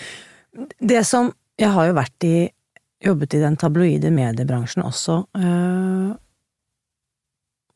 [0.76, 2.36] Det som Jeg har jo vært i
[3.04, 6.16] Jobbet i den tabloide mediebransjen også, øh,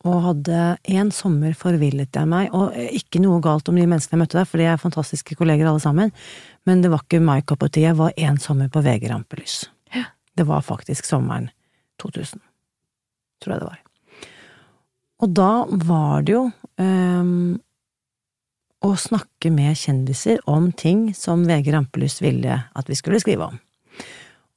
[0.03, 4.23] og hadde en sommer forvillet jeg meg, og ikke noe galt om de menneskene jeg
[4.25, 6.11] møtte der, for de er fantastiske kolleger alle sammen,
[6.67, 9.61] men det var ikke my cup of tea, jeg var en sommer på VG Rampelys.
[9.95, 10.09] Ja.
[10.35, 11.47] Det var faktisk sommeren
[12.03, 12.43] 2000,
[13.39, 13.79] tror jeg det var.
[15.23, 15.51] Og da
[15.87, 16.47] var det jo
[16.83, 17.61] øhm,
[18.83, 23.62] å snakke med kjendiser om ting som VG Rampelys ville at vi skulle skrive om.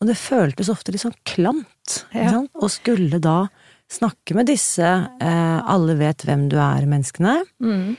[0.01, 2.43] Og det føltes ofte litt sånn klamt, ikke Ja.
[2.61, 3.47] Og skulle da
[3.89, 7.97] snakke med disse eh, alle vet hvem du er-menneskene Mm.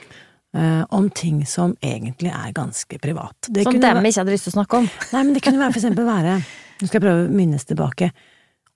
[0.53, 3.35] eh, om ting som egentlig er ganske privat.
[3.49, 4.89] Det Som dem ikke hadde lyst til å snakke om.
[5.13, 6.43] Nei, men det kunne være for eksempel være
[6.79, 8.11] Nå skal jeg prøve å minnes tilbake.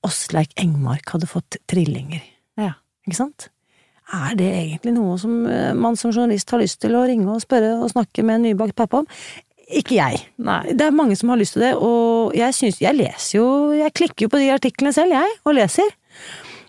[0.03, 2.21] Åsleik Engmark hadde fått trillinger,
[2.57, 2.73] Ja.
[3.05, 3.49] ikke sant?
[4.11, 7.41] Er det egentlig noe som eh, man som journalist har lyst til å ringe og
[7.43, 9.07] spørre og snakke med en nybakt pappa om?
[9.71, 10.19] Ikke jeg.
[10.43, 10.61] Nei.
[10.75, 13.45] Det er mange som har lyst til det, og jeg syns Jeg leser jo
[13.77, 15.89] Jeg klikker jo på de artiklene selv, jeg, og leser.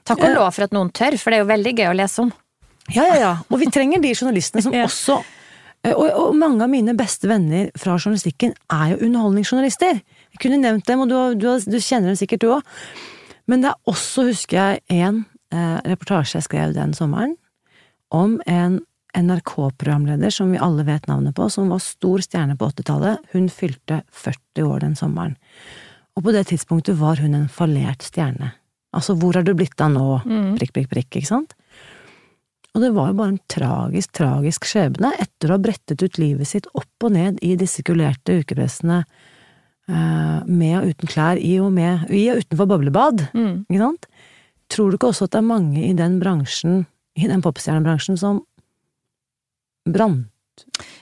[0.08, 2.24] Takk og lov for at noen tør, for det er jo veldig gøy å lese
[2.24, 2.32] om.
[2.90, 3.32] Ja, ja, ja.
[3.48, 4.88] Og vi trenger de journalistene som Ja.
[4.88, 5.20] også
[5.84, 10.00] eh, og, og mange av mine beste venner fra journalistikken er jo underholdningsjournalister.
[10.34, 12.72] Jeg kunne nevnt dem, og du, du, du kjenner dem sikkert du òg.
[13.50, 17.36] Men det er også, husker jeg, en eh, reportasje jeg skrev den sommeren,
[18.12, 18.80] om en
[19.18, 23.18] NRK-programleder som vi alle vet navnet på, som var stor stjerne på 80-tallet.
[23.34, 25.36] Hun fylte 40 år den sommeren.
[26.16, 28.52] Og på det tidspunktet var hun en fallert stjerne.
[28.92, 30.06] Altså, hvor har du blitt av nå?
[30.58, 31.54] Prikk, prikk, prikk, ikke sant?
[32.72, 36.48] Og det var jo bare en tragisk, tragisk skjebne etter å ha brettet ut livet
[36.48, 39.02] sitt opp og ned i disse kulerte ukepressene,
[39.88, 43.66] eh, med og uten klær, i og, med, i og utenfor boblebad, Mm.
[43.68, 44.06] ikke sant?
[44.72, 48.40] Tror du ikke også at det er mange i den bransjen, i den popstjernebransjen, som
[49.88, 50.28] brant,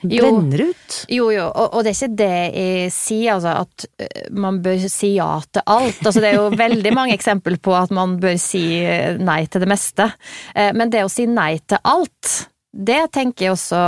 [0.01, 0.23] Jo.
[0.23, 0.95] brenner ut?
[1.11, 4.79] Jo, jo, og, og det er ikke det jeg sier, altså, at eh, man bør
[4.89, 5.99] si ja til alt.
[6.05, 9.61] Altså, det er jo veldig mange eksempler på at man bør si eh, nei til
[9.65, 10.07] det meste.
[10.55, 12.31] Eh, Men det å si nei til alt,
[12.71, 13.79] det tenker jeg også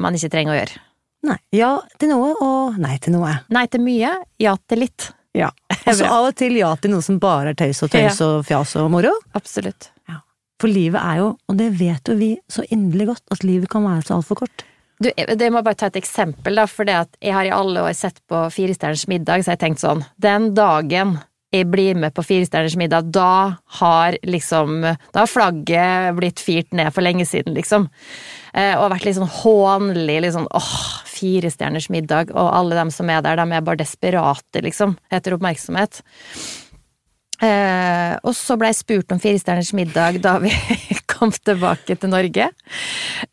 [0.00, 0.80] man ikke trenger å gjøre.
[1.24, 1.38] Nei.
[1.56, 3.32] Ja til noe, og nei til noe.
[3.52, 5.10] Nei til mye, ja til litt.
[5.34, 5.50] Ja.
[5.84, 8.76] Altså av og til ja til noe som bare er tøys og tøys og fjas
[8.80, 9.10] og moro.
[9.36, 9.90] Absolutt.
[10.62, 13.86] For livet er jo, og det vet jo vi så inderlig godt, at livet kan
[13.86, 14.64] være så altfor kort.
[15.02, 17.94] Du, det må jeg bare ta et eksempel, da, for jeg har i alle år
[17.98, 21.18] sett på Firestjerners middag, så har jeg tenkt sånn, den dagen
[21.54, 26.90] jeg blir med på Firestjerners middag, da har liksom Da har flagget blitt firt ned
[26.94, 27.86] for lenge siden, liksom.
[28.54, 30.74] Eh, og vært litt sånn hånlig, litt sånn åh,
[31.14, 36.02] Firestjerners middag, og alle dem som er der, de er bare desperate, liksom, etter oppmerksomhet.
[37.44, 40.52] Eh, og så ble jeg spurt om Firestjerners middag da vi
[41.12, 42.50] kom tilbake til Norge.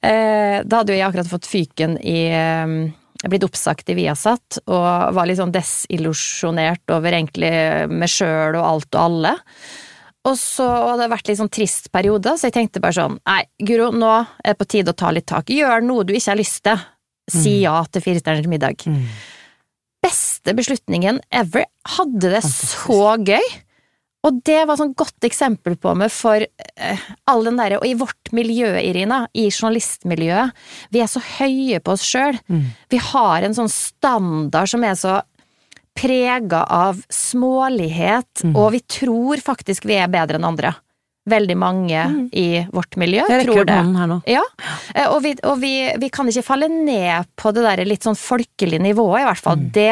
[0.02, 2.82] Eh, da hadde jo jeg akkurat fått fyken i eh,
[3.22, 7.52] Blitt oppsagt i Viasat, og var litt sånn desillusjonert over egentlig
[7.94, 9.34] meg sjøl og alt og alle.
[10.26, 13.44] Og så hadde det vært litt sånn trist periode, så jeg tenkte bare sånn Nei,
[13.62, 15.54] Guro, nå er det på tide å ta litt tak.
[15.54, 16.82] Gjør noe du ikke har lyst til.
[17.30, 18.90] Si ja til Firestjerners middag.
[20.02, 21.70] Beste beslutningen ever.
[22.00, 23.54] Hadde det så gøy.
[24.28, 27.96] Og det var sånn godt eksempel på meg for eh, all den derre Og i
[27.98, 30.54] vårt miljø, Irina, i journalistmiljøet,
[30.94, 32.38] vi er så høye på oss sjøl.
[32.92, 35.18] Vi har en sånn standard som er så
[35.98, 40.72] prega av smålighet, og vi tror faktisk vi er bedre enn andre.
[41.30, 43.76] Veldig mange i vårt miljø rekker tror det.
[43.98, 44.22] her nå.
[44.30, 44.42] Ja,
[44.96, 48.18] eh, og, vi, og vi, vi kan ikke falle ned på det der litt sånn
[48.18, 49.68] folkelige nivået, i hvert fall.
[49.76, 49.92] Det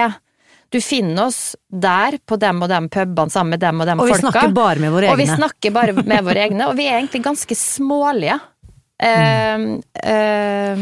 [0.69, 4.09] Du finner oss der, på dem og dem pubene, sammen med dem og dem Og
[4.09, 4.29] vi folka.
[4.29, 5.15] snakker bare med våre egne.
[5.15, 8.39] Og vi snakker bare med våre egne, og vi er egentlig ganske smålige.
[8.99, 9.79] Mm.
[9.79, 10.81] Uh, uh,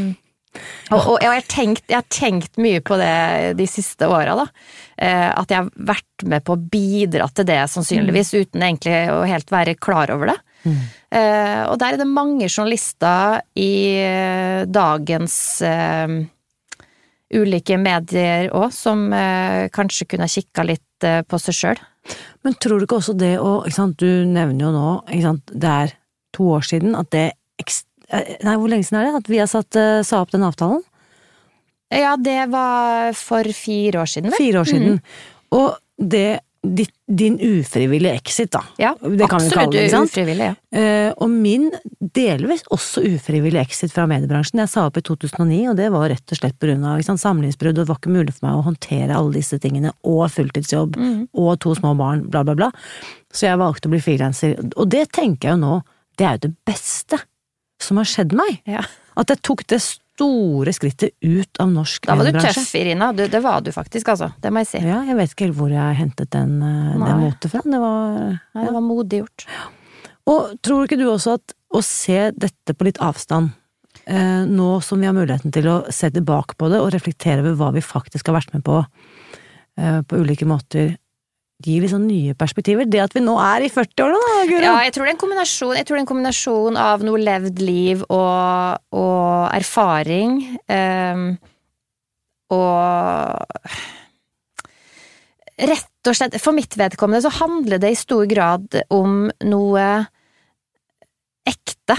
[0.89, 4.45] og, og jeg, har tenkt, jeg har tenkt mye på det de siste åra, da.
[4.97, 9.19] Eh, at jeg har vært med på å bidra til det, sannsynligvis, uten egentlig å
[9.29, 10.37] helt være klar over det.
[10.65, 13.71] Eh, og der er det mange journalister i
[14.01, 16.17] eh, dagens eh,
[17.33, 21.79] ulike medier òg, som eh, kanskje kunne kikka litt lette på seg sjøl.
[22.43, 25.51] Men tror du ikke også det å ikke sant, Du nevner jo nå, ikke sant,
[25.51, 25.95] det er
[26.33, 27.33] to år siden at det
[28.09, 30.45] eh, Nei, hvor lenge siden er det at vi har satt, eh, sa opp den
[30.47, 30.81] avtalen?
[31.91, 34.37] Ja, det var for fire år siden, vel?
[34.37, 34.97] Fire år siden.
[35.55, 38.59] Og det ditt, Din ufrivillige exit, da.
[38.77, 40.47] Ja, Det kan vi kalle absolutt det, ufrivillig.
[40.49, 40.79] Ja.
[40.81, 41.69] Eh, og min
[42.01, 44.59] delvis også ufrivillige exit fra mediebransjen.
[44.59, 47.87] Jeg sa opp i 2009, og det var rett og slett ikke samlivsbrudd, og det
[47.87, 51.27] var ikke mulig for meg å håndtere alle disse tingene, og fulltidsjobb, Mm.
[51.33, 52.71] og to små barn, bla, bla, bla.
[53.31, 54.57] Så jeg valgte å bli frilanser.
[54.75, 55.83] Og det tenker jeg jo nå,
[56.17, 57.21] det er jo det beste
[57.79, 58.61] som har skjedd meg.
[58.65, 58.81] Ja.
[59.15, 59.79] At jeg tok det
[60.17, 63.11] store skrittet ut av norsk Da var du tøff, Irina.
[63.13, 64.31] Du, det var du faktisk, altså.
[64.41, 64.81] Det må jeg si.
[64.81, 67.61] Ja, jeg vet ikke helt hvor jeg hentet den, den motet fra.
[67.61, 69.47] Det var Nei, det var modig gjort.
[70.27, 73.53] Og tror ikke du også at å se dette på litt avstand,
[74.07, 77.57] eh, nå som vi har muligheten til å se tilbake på det og reflektere over
[77.59, 80.95] hva vi faktisk har vært med på eh, på ulike måter,
[81.63, 82.87] gir liksom nye perspektiver?
[82.89, 84.63] Det at vi nå er i 40-åra, da, Guro!
[84.63, 90.41] Ja, jeg tror det er en kombinasjon av noe levd liv og, og erfaring.
[90.69, 91.29] Um,
[92.53, 93.77] og
[95.57, 99.85] Rett og slett, for mitt vedkommende så handler det i stor grad om noe
[101.49, 101.95] ekte.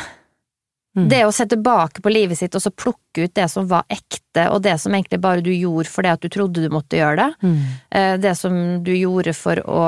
[0.99, 1.09] Mm.
[1.13, 4.49] Det å se tilbake på livet sitt og så plukke ut det som var ekte,
[4.51, 7.31] og det som egentlig bare du gjorde fordi at du trodde du måtte gjøre det.
[7.47, 7.59] Mm.
[7.91, 9.83] Eh, Det som du gjorde for å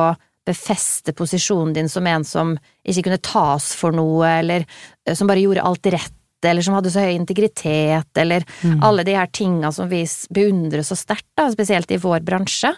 [0.47, 2.55] befeste posisjonen din som en som
[2.87, 4.65] ikke kunne tas for noe, eller
[5.07, 8.79] eh, som bare gjorde alt rett, eller som hadde så høy integritet, eller Mm.
[8.83, 12.73] alle de her tinga som vi beundrer så sterkt, da, spesielt i vår bransje.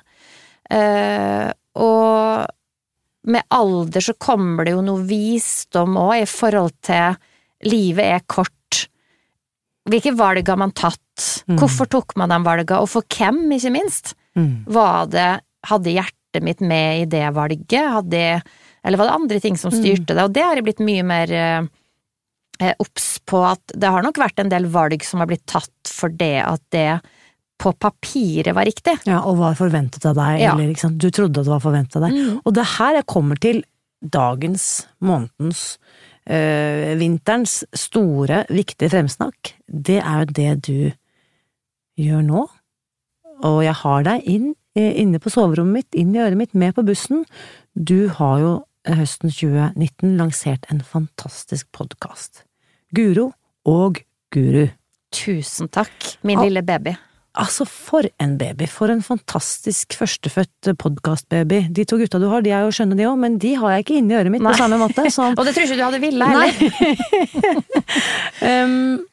[0.70, 2.46] Eh, og
[3.24, 7.16] med alder så kommer det jo noe visdom òg, i forhold til
[7.66, 8.86] livet er kort.
[9.90, 10.98] Hvilke valg har man tatt?
[11.50, 11.56] Mm.
[11.60, 14.14] Hvorfor tok man de valgene, og for hvem, ikke minst?
[14.38, 14.64] Mm.
[14.72, 15.30] Var det,
[15.68, 18.24] hadde hjertet mitt med i det valget, hadde,
[18.82, 20.22] eller var det andre ting som styrte det?
[20.24, 21.66] Og det har jeg blitt mye mer eh,
[22.62, 25.90] eh, obs på, at det har nok vært en del valg som har blitt tatt
[25.92, 26.88] for det at det
[27.62, 28.96] på papiret var riktig.
[29.06, 30.54] Ja, og var forventet av deg, Ja.
[30.54, 32.16] eller liksom, du trodde at det var forventet av deg.
[32.16, 32.40] Mm.
[32.42, 33.60] Og det er her jeg kommer til
[34.02, 34.64] dagens,
[34.98, 35.76] månedens,
[36.30, 39.54] øh, vinterens store, viktige fremsnakk.
[39.68, 40.92] Det er jo det du
[42.00, 42.42] gjør nå.
[43.42, 46.74] Og jeg har deg inn, eh, inne på soverommet mitt, inn i øret mitt, med
[46.74, 47.24] på bussen.
[47.74, 48.52] Du har jo
[48.86, 52.44] eh, høsten 2019 lansert en fantastisk podkast.
[52.94, 53.32] Guro
[53.64, 54.68] og Guru.
[55.12, 56.94] Tusen takk, min lille baby.
[57.32, 58.66] Altså, for en baby!
[58.68, 61.62] For en fantastisk førstefødt podkastbaby.
[61.72, 63.86] De to gutta du har, de er jo skjønne de òg, men de har jeg
[63.86, 64.52] ikke inni øret mitt Nei.
[64.52, 66.52] på samme måte som Og det tror jeg ikke du hadde villet heller.
[68.66, 69.00] um,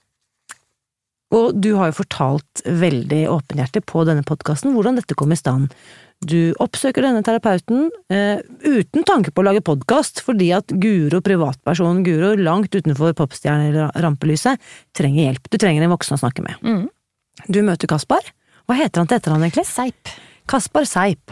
[1.40, 5.70] Og du har jo fortalt veldig åpenhjertig på denne podkasten hvordan dette kom i stand.
[6.26, 12.02] Du oppsøker denne terapeuten uh, uten tanke på å lage podkast, fordi at Guro, privatpersonen
[12.04, 14.60] Guro, langt utenfor popstjernerampelyset,
[14.98, 15.52] trenger hjelp.
[15.54, 16.60] Du trenger en voksen å snakke med.
[16.66, 16.88] Mm.
[17.50, 18.26] Du møter Kaspar.
[18.70, 19.66] Hva heter han til etternavn, egentlig?
[19.66, 20.12] Seip.
[20.50, 21.32] Kaspar Seip.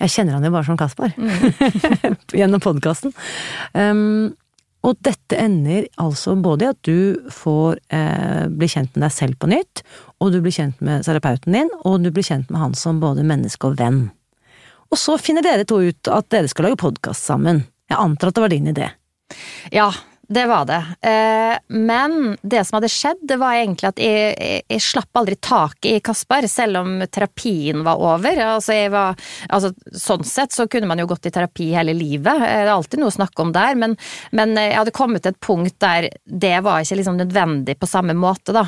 [0.00, 1.12] Jeg kjenner han jo bare som Kaspar.
[2.40, 3.12] Gjennom podkasten.
[3.76, 4.30] Um,
[4.80, 9.36] og dette ender altså både i at du får eh, bli kjent med deg selv
[9.36, 9.82] på nytt,
[10.24, 13.26] og du blir kjent med terapeuten din, og du blir kjent med han som både
[13.28, 14.06] menneske og venn.
[14.88, 17.66] Og så finner dere to ut at dere skal lage podkast sammen.
[17.92, 18.88] Jeg antar at det var din idé.
[19.68, 19.90] Ja,
[20.30, 20.80] det var det.
[21.10, 25.36] Eh, men det som hadde skjedd, det var egentlig at jeg, jeg, jeg slapp aldri
[25.42, 28.38] taket i Kaspar, selv om terapien var over.
[28.44, 32.64] Altså, var, altså, sånn sett så kunne man jo gått i terapi hele livet, Eh,
[32.64, 33.96] det er alltid noe å snakke om der, men,
[34.36, 38.16] men jeg hadde kommet til et punkt der det var ikke liksom nødvendig på samme
[38.16, 38.66] måte, da.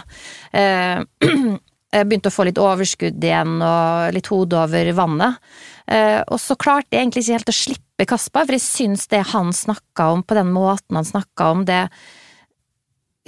[0.52, 1.02] Eh,
[1.92, 5.54] jeg begynte å få litt overskudd igjen og litt hode over vannet.
[5.88, 9.20] Eh, og så klarte jeg egentlig ikke helt å slippe Kaspar, for jeg syns det
[9.32, 11.84] han snakka om, på den måten han snakka om det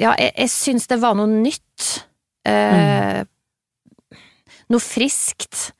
[0.00, 2.04] Ja, jeg, jeg syns det var noe nytt.
[2.46, 3.22] Eh,
[4.72, 5.72] Noe friskt.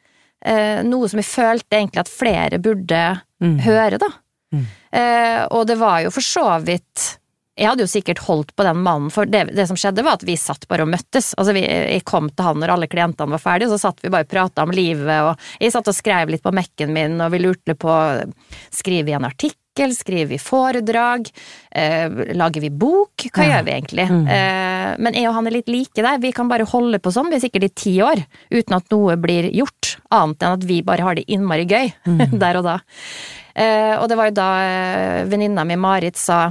[0.44, 3.04] Eh, noe som jeg følte egentlig at flere burde
[3.42, 3.58] Mm.
[3.64, 4.06] høre, da.
[4.54, 4.66] Mm.
[4.92, 7.18] Eh, og det var jo for så vidt
[7.56, 10.24] Jeg hadde jo sikkert holdt på den mannen, for det, det som skjedde var at
[10.26, 11.32] vi satt bare og møttes.
[11.38, 14.26] Altså vi, jeg kom til han når alle klientene var ferdige, så satt vi bare
[14.26, 17.38] og prata om livet, og jeg satt og skrev litt på Mac-en min, og vi
[17.44, 17.94] lurte på
[18.74, 19.94] Skriver vi en artikkel?
[19.94, 21.30] Skriver vi foredrag?
[21.74, 23.24] Eh, lager vi bok?
[23.30, 23.56] Hva Ja.
[23.56, 24.08] gjør vi egentlig?
[24.10, 24.26] Mm.
[24.34, 26.18] Eh, men jeg og han er litt like der.
[26.22, 28.22] Vi kan bare holde på sånn, vi er sikkert i ti år,
[28.54, 29.96] uten at noe blir gjort.
[30.14, 31.92] Annet enn at vi bare har det innmari gøy
[32.42, 32.76] der og da.
[33.54, 36.48] Eh, og det var jo da eh, venninna mi Marit sa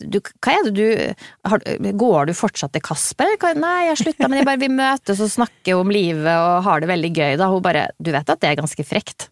[0.00, 0.88] du, hva er det du
[1.50, 1.62] har,
[2.02, 3.36] Går du fortsatt til Kasper?
[3.58, 6.90] Nei, jeg slutta, men jeg bare, vi møtes og snakker om livet og har det
[6.90, 7.38] veldig gøy.
[7.40, 9.28] Da hun bare Du vet at det er ganske frekt?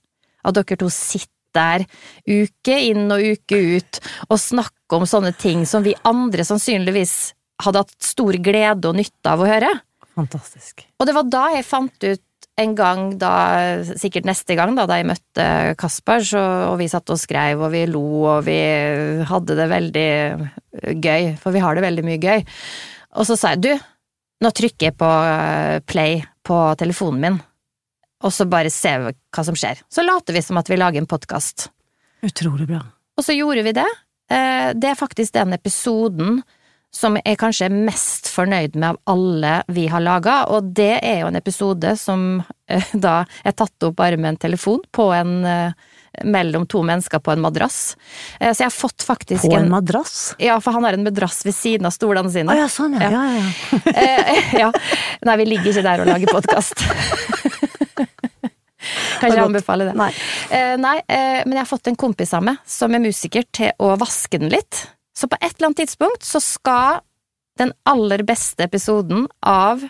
[0.46, 1.84] At dere to sitter der
[2.30, 7.32] uke inn og uke ut og snakker om sånne ting som vi andre sannsynligvis
[7.64, 9.70] hadde hatt stor glede og nytte av å høre.
[10.16, 10.84] Fantastisk.
[10.98, 12.22] Og det var da jeg fant ut
[12.60, 13.32] en gang da,
[13.98, 15.46] sikkert neste gang da, da jeg møtte
[15.80, 18.04] Kasper, så, og vi satt og skrev og vi lo
[18.36, 18.58] og vi
[19.28, 20.10] hadde det veldig
[21.00, 22.44] gøy, for vi har det veldig mye gøy.
[23.18, 23.72] Og så sa jeg du,
[24.40, 27.40] nå trykker jeg på eh, play på telefonen min,
[28.20, 29.82] og så bare ser vi hva som skjer.
[29.92, 31.68] Så later vi som at vi lager en podkast.
[32.26, 32.82] Utrolig bra.
[33.16, 33.88] Og så gjorde vi det.
[34.30, 36.40] Eh, det er faktisk den episoden
[36.94, 41.22] som jeg kanskje er mest fornøyd med av alle vi har laga, og det er
[41.22, 45.44] jo en episode som eh, da er tatt opp bare med en telefon på en
[45.46, 45.88] eh,
[46.26, 47.94] mellom to mennesker på en madrass.
[48.40, 50.34] Så jeg har fått faktisk På en madrass?
[50.42, 52.50] Ja, for han har en madrass ved siden av stolene sine.
[52.50, 53.10] Å ja, sånn ja.
[53.14, 53.46] Ja, ja,
[53.94, 54.34] ja.
[54.64, 54.70] ja.
[55.30, 56.82] Nei, vi ligger ikke der og lager podkast.
[59.20, 59.94] Kan ikke anbefale det.
[59.98, 60.10] Nei.
[60.50, 63.72] Eh, nei, eh, men jeg har fått en kompis av meg som er musiker til
[63.78, 64.86] å vaske den litt.
[65.20, 67.02] Så på et eller annet tidspunkt så skal
[67.60, 69.82] den aller beste episoden av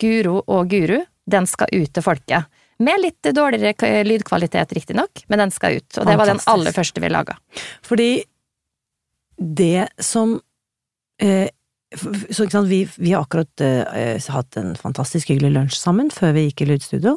[0.00, 2.48] Guro og Guru, den skal ut til folket.
[2.80, 5.98] Med litt dårligere lydkvalitet, riktignok, men den skal ut.
[6.00, 7.36] Og det var den aller første vi laga.
[7.84, 8.22] Fordi
[9.36, 10.38] det som
[11.22, 11.48] eh,
[12.30, 16.44] Så sant, vi, vi har akkurat eh, hatt en fantastisk hyggelig lunsj sammen før vi
[16.46, 17.16] gikk i lydstudio,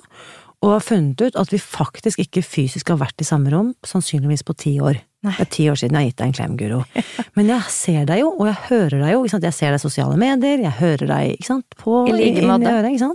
[0.64, 4.46] og har funnet ut at vi faktisk ikke fysisk har vært i samme rom, sannsynligvis
[4.48, 5.02] på ti år.
[5.24, 5.34] Nei.
[5.38, 6.80] Det er ti år siden jeg har gitt deg en klem, Guro.
[7.38, 9.26] Men jeg ser deg jo, og jeg hører deg jo.
[9.28, 11.78] Jeg ser deg i sosiale medier, jeg hører deg ikke sant?
[11.80, 13.12] på I like måte.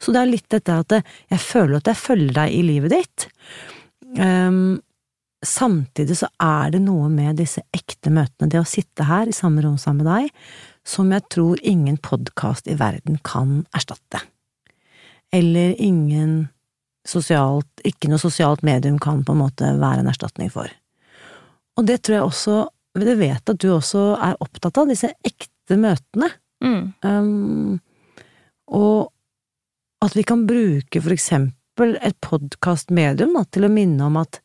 [0.00, 3.26] Så det er litt dette at jeg føler at jeg følger deg i livet ditt.
[4.20, 4.80] Um,
[5.46, 9.64] samtidig så er det noe med disse ekte møtene, det å sitte her i samme
[9.64, 10.46] rom sammen med deg,
[10.84, 14.24] som jeg tror ingen podkast i verden kan erstatte.
[15.32, 16.48] Eller ingen
[17.10, 20.70] sosialt Ikke noe sosialt medium kan på en måte være en erstatning for.
[21.78, 22.58] Og det tror jeg også
[22.98, 26.30] du vet at du også er opptatt av, disse ekte møtene.
[26.64, 26.82] Mm.
[27.06, 27.78] Um,
[28.66, 29.12] og
[30.04, 34.40] at vi kan bruke for eksempel et podkastmedium til å minne om at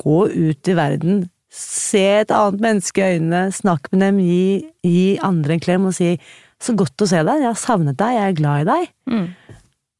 [0.00, 5.04] gå ut i verden, se et annet menneske i øynene, snakk med dem, gi, gi
[5.22, 6.16] andre en klem og si
[6.64, 8.90] så godt å se deg, jeg har savnet deg, jeg er glad i deg.
[9.12, 9.28] Mm.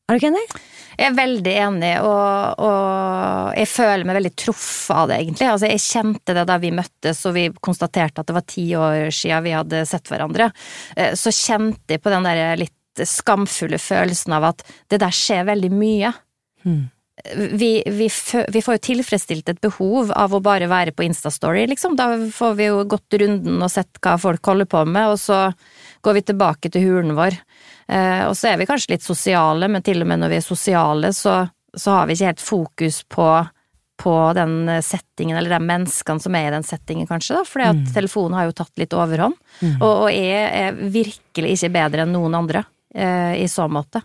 [0.05, 0.47] Er du ikke enig?
[0.95, 5.49] Jeg er veldig enig, og, og jeg føler meg veldig truffet av det, egentlig.
[5.51, 9.09] Altså, jeg kjente det da vi møttes og vi konstaterte at det var ti år
[9.15, 10.51] siden vi hadde sett hverandre.
[10.95, 14.63] Eh, Så kjente jeg på den der litt skamfulle følelsen av at
[14.93, 16.13] det der skjer veldig mye.
[16.63, 16.85] Hmm.
[17.35, 18.07] Vi, vi,
[18.53, 21.95] vi får jo tilfredsstilt et behov av å bare være på Instastory, liksom.
[21.99, 25.47] Da får vi jo gått runden og sett hva folk holder på med, og så
[26.05, 27.39] går vi tilbake til hulen vår.
[27.89, 30.47] Eh, og så er vi kanskje litt sosiale, men til og med når vi er
[30.47, 31.43] sosiale, så,
[31.75, 33.29] så har vi ikke helt fokus på,
[34.01, 37.95] på den settingen, eller de menneskene som er i den settingen, kanskje, da, fordi at
[37.97, 39.37] telefonen har jo tatt litt overhånd.
[39.77, 44.05] Og, og jeg er virkelig ikke bedre enn noen andre eh, i så måte.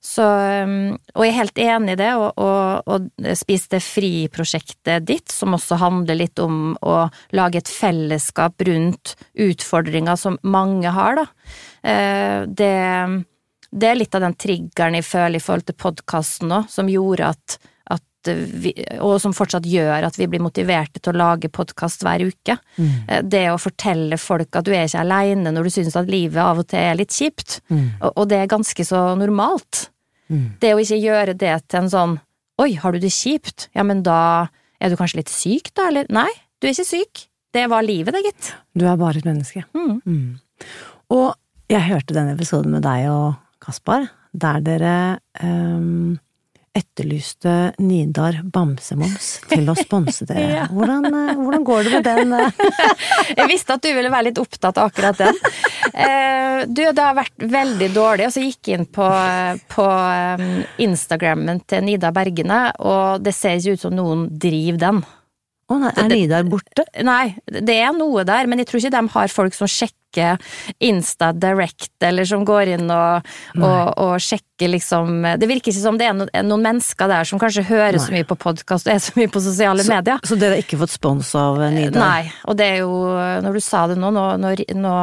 [0.00, 5.06] Så, um, og jeg er helt enig i det, og, og, og Spis det fri-prosjektet
[5.08, 11.18] ditt, som også handler litt om å lage et fellesskap rundt utfordringer som mange har,
[11.18, 11.26] da.
[11.82, 12.74] Eh, det,
[13.70, 17.32] det er litt av den triggeren jeg føler i forhold til podkasten òg, som gjorde
[17.32, 17.58] at,
[17.94, 18.72] at vi,
[19.04, 22.58] og som fortsatt gjør at vi blir motiverte til å lage podkast hver uke.
[22.76, 23.28] Mm.
[23.30, 26.64] Det å fortelle folk at du er ikke aleine når du syns at livet av
[26.64, 29.88] og til er litt kjipt, og, og det er ganske så normalt.
[30.60, 32.18] Det å ikke gjøre det til en sånn
[32.58, 34.48] oi, har du det kjipt, ja, men da
[34.82, 37.24] er du kanskje litt syk, da, eller nei, du er ikke syk.
[37.54, 38.50] Det var livet, det, gitt.
[38.76, 39.62] Du er bare et menneske.
[39.72, 40.00] Mm.
[40.04, 40.66] Mm.
[41.16, 41.30] Og
[41.68, 44.94] jeg hørte den episoden med deg og Kaspar, der dere
[45.42, 46.16] um,
[46.78, 50.46] etterlyste Nidar Bamsemums til å sponse dere.
[50.58, 50.66] Ja.
[50.70, 52.32] hvordan, eh, hvordan går det med den?
[52.38, 52.62] eh?
[53.40, 55.36] Jeg visste at du ville være litt opptatt av akkurat den.
[55.92, 59.10] Uh, du, det har vært veldig dårlig, og så gikk jeg inn på,
[59.74, 60.48] på um,
[60.86, 65.04] Instagrammen til Nida Bergene, og det ser ikke ut som noen driver den.
[65.68, 66.86] Å nei, er Nidar borte?
[67.04, 69.97] Nei, det er noe der, men jeg tror ikke de har folk som sjekker
[70.78, 73.26] Insta Direct, eller som går inn og,
[73.58, 77.38] og, og sjekker liksom Det virker ikke som det er no, noen mennesker der som
[77.38, 80.22] kanskje hører så mye på podkast og er så mye på sosiale medier.
[80.26, 81.92] Så dere har ikke fått spons av Nida?
[81.92, 82.00] Nidar?
[82.00, 82.96] Nei, og det er jo,
[83.44, 84.96] når du sa det nå, nå, nå, nå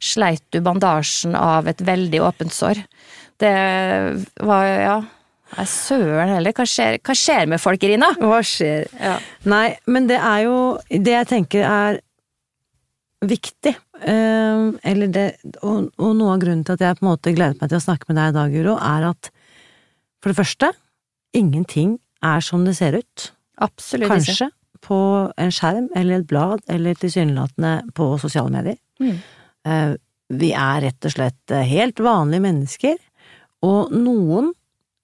[0.00, 2.82] sleit du bandasjen av et veldig åpent sår.
[3.38, 3.54] Det
[4.42, 4.98] var, ja
[5.56, 8.10] Nei, søren heller, hva skjer, hva skjer med folk, Irina?
[8.20, 8.84] Hva skjer?
[9.00, 9.14] Ja.
[9.48, 10.58] Nei, men det er jo
[10.90, 12.00] Det jeg tenker er
[13.24, 15.26] viktig, eh, eller det
[15.62, 17.84] og, og noe av grunnen til at jeg på en måte gledet meg til å
[17.84, 19.30] snakke med deg i dag, Guro, er at
[20.22, 20.70] for det første,
[21.36, 23.28] ingenting er som det ser ut.
[23.62, 24.14] Absolutt ikke.
[24.14, 24.48] Kanskje
[24.86, 24.98] på
[25.38, 28.78] en skjerm eller et blad, eller tilsynelatende på sosiale medier.
[29.02, 29.16] Mm.
[29.66, 29.96] Eh,
[30.28, 32.96] Vi er rett og slett eh, helt vanlige mennesker,
[33.64, 34.52] og noen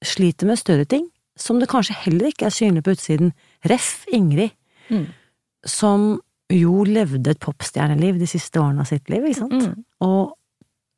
[0.05, 1.07] sliter med større ting
[1.41, 3.33] som det kanskje heller ikke er synlig på utsiden.
[3.65, 4.05] Ref.
[4.13, 4.53] Ingrid,
[4.91, 5.07] Mm.
[5.65, 6.21] som
[6.53, 9.55] jo levde et popstjerneliv de siste årene av sitt liv, ikke sant?
[9.55, 9.85] Mm.
[10.05, 10.35] Og,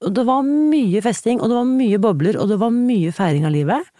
[0.04, 3.46] og det var mye festing, og det var mye bobler, og det var mye feiring
[3.46, 3.92] av livet.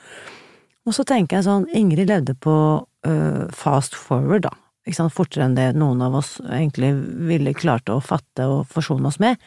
[0.87, 4.55] Og så tenker jeg sånn, Ingrid levde på uh, fast forward, da.
[4.87, 6.93] Ikke sant, fortere enn det noen av oss egentlig
[7.27, 9.41] ville klarte å fatte og forsone oss med.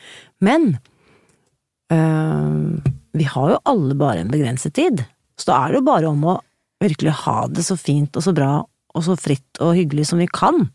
[0.43, 0.73] Men
[1.95, 2.75] uh,
[3.15, 5.05] vi har jo alle bare en begrenset tid,
[5.39, 6.39] så da er det jo bare om å
[6.83, 8.51] virkelig ha det så fint og så bra
[8.95, 10.67] og så fritt og hyggelig som vi kan.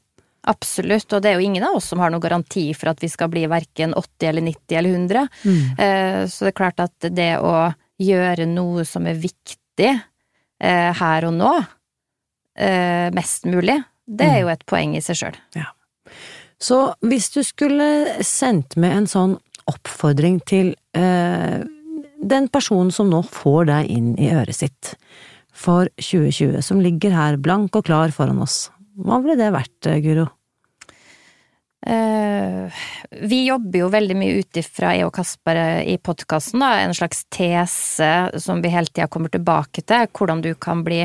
[0.50, 3.08] Absolutt, og det er jo ingen av oss som har noen garanti for at vi
[3.08, 5.28] skal bli verken 80 eller 90 eller 100.
[5.44, 5.62] Mm.
[6.28, 7.54] Så det er klart at det å
[8.02, 11.52] gjøre noe som er viktig eh, her og nå,
[12.58, 15.38] eh, mest mulig, det er jo et poeng i seg sjøl.
[16.60, 19.38] Så hvis du skulle sendt med en sånn
[19.70, 21.62] oppfordring til eh,
[22.24, 24.94] den personen som nå får deg inn i øret sitt
[25.54, 30.00] for 2020, som ligger her blank og klar foran oss, hva ville det vært, eh,
[30.04, 30.28] Guro?
[31.84, 32.72] Uh,
[33.28, 37.26] vi jobber jo veldig mye ut ifra, jeg og Kasper eh, i podkasten, en slags
[37.28, 38.08] tese
[38.40, 41.02] som vi hele tida kommer tilbake til, hvordan du kan bli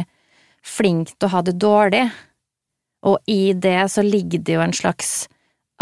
[0.64, 2.06] flink til å ha det dårlig.
[3.12, 5.12] Og i det så ligger det jo en slags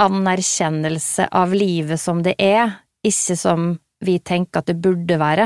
[0.02, 3.68] anerkjennelse av livet som det er, ikke som
[4.02, 5.46] vi tenker at det burde være.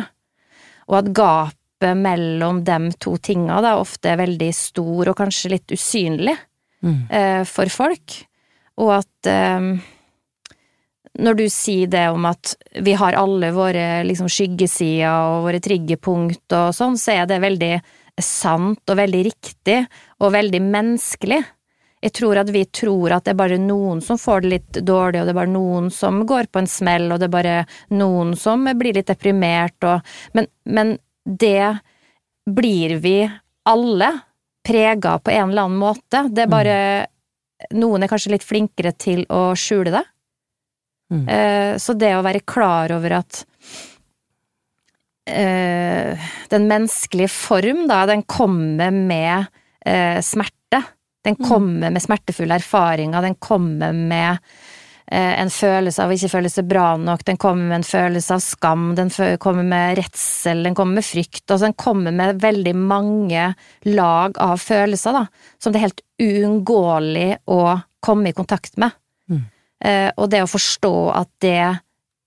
[0.87, 5.75] Og at gapet mellom de to tinga da ofte er veldig stor og kanskje litt
[5.75, 6.37] usynlig
[6.81, 7.01] Mm.
[7.09, 8.15] eh, for folk,
[8.81, 9.71] og at eh,
[11.21, 16.55] når du sier det om at vi har alle våre liksom, skyggesider og våre triggerpunkt
[16.55, 17.73] og sånn, så er det veldig
[18.21, 19.81] sant og veldig riktig
[20.21, 21.41] og veldig menneskelig.
[22.01, 25.21] Jeg tror at vi tror at det er bare noen som får det litt dårlig,
[25.21, 27.57] og det er bare noen som går på en smell, og det er bare
[27.93, 30.01] noen som blir litt deprimert, og
[30.33, 31.77] Men, men det
[32.49, 33.29] blir vi
[33.69, 34.09] alle
[34.65, 36.25] prega på en eller annen måte.
[36.29, 36.77] Det er bare
[37.77, 40.01] Noen er kanskje litt flinkere til å skjule det.
[41.13, 41.25] Mm.
[41.29, 43.43] Eh, Så det å være klar over at
[45.29, 49.45] eh, den menneskelige form, da, den kommer med
[49.85, 50.81] eh, smerte.
[51.21, 54.41] Den kommer med smertefulle erfaringer, den kommer med
[55.11, 58.43] en følelse av å ikke føle seg bra nok, den kommer med en følelse av
[58.45, 59.09] skam, den
[59.43, 63.49] kommer med redsel, den kommer med frykt, altså den kommer med veldig mange
[63.89, 65.25] lag av følelser, da,
[65.59, 67.61] som det er helt uunngåelig å
[68.01, 68.95] komme i kontakt med.
[69.27, 69.43] Mm.
[69.83, 71.59] Eh, og det å forstå at det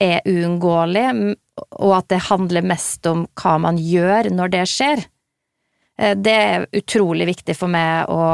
[0.03, 1.35] er uunngåelig,
[1.79, 5.05] og at det handler mest om hva man gjør når det skjer,
[5.99, 8.25] eh, det er utrolig viktig for meg å,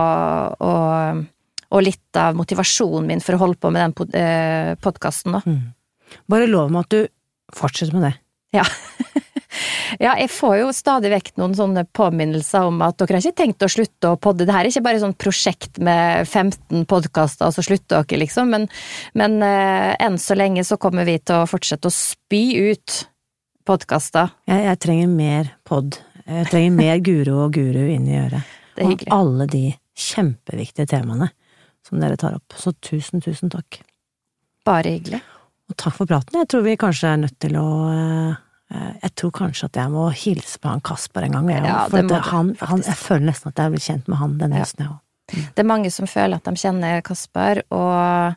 [0.57, 1.27] og,
[1.71, 5.43] og litt av motivasjonen min for å holde på med den podkasten, da.
[5.47, 5.71] Mm.
[6.31, 8.15] Bare lov meg at du fortsetter med det.
[8.57, 8.65] Ja.
[10.05, 13.65] ja, jeg får jo stadig vekk noen sånne påminnelser om at dere har ikke tenkt
[13.67, 14.47] å slutte å podde.
[14.47, 18.51] Det her er ikke bare sånn prosjekt med 15 podkaster, og så slutter dere, liksom.
[18.55, 18.69] Men,
[19.19, 23.03] men eh, enn så lenge så kommer vi til å fortsette å spy ut
[23.69, 24.33] podkaster.
[24.51, 26.01] Jeg, jeg trenger mer pod.
[26.27, 28.57] Jeg trenger mer Guro og Guru inn i øret.
[28.75, 29.13] Det er hyggelig.
[29.13, 29.65] alle de
[30.01, 31.27] kjempeviktige temaene
[31.87, 32.57] som dere tar opp.
[32.57, 33.81] Så tusen, tusen takk.
[34.67, 35.21] Bare hyggelig.
[35.71, 36.37] Og takk for praten.
[36.41, 40.09] Jeg tror vi kanskje er nødt til å eh, Jeg tror kanskje at jeg må
[40.15, 41.49] hilse på han Kasper en gang.
[41.51, 44.39] Jeg, Ja, for det han, han, jeg føler nesten at jeg blitt kjent med han
[44.39, 44.65] denne Ja.
[44.67, 45.01] høsten, jeg òg.
[45.55, 48.35] Det er mange som føler at de kjenner Kasper, og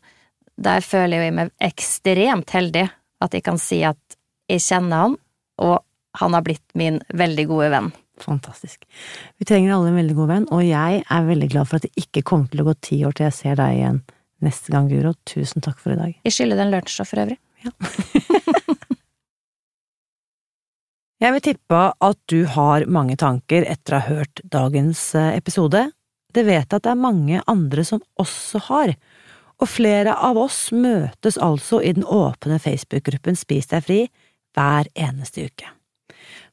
[0.61, 2.83] der føler jeg meg ekstremt heldig
[3.25, 4.17] at jeg kan si at
[4.51, 5.15] jeg kjenner han,
[5.57, 5.79] og
[6.21, 7.87] han har blitt min veldig gode venn.
[8.21, 8.83] Fantastisk.
[9.41, 12.05] Vi trenger alle en veldig god venn, og jeg er veldig glad for at det
[12.05, 14.03] ikke kommer til å gå ti år til jeg ser deg igjen
[14.43, 15.15] neste gang, Guro.
[15.29, 16.13] Tusen takk for i dag.
[16.27, 17.39] Jeg skylder den lunsj for øvrig.
[21.23, 25.85] Jeg vil tippe at du har mange tanker etter å ha hørt dagens eh, episode.
[26.35, 28.91] Det vet jeg at det er mange andre som også har,
[29.61, 33.99] og flere av oss møtes altså i den åpne Facebook-gruppen Spis deg fri
[34.57, 35.69] hver eneste uke.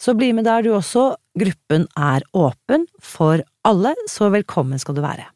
[0.00, 5.02] Så bli med der du også, gruppen er åpen for alle, så velkommen skal du
[5.04, 5.26] være.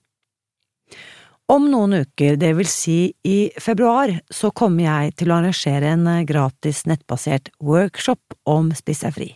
[1.53, 6.07] Om noen uker, det vil si i februar, så kommer jeg til å arrangere en
[6.09, 9.29] eh, gratis nettbasert workshop om Spis deg fri.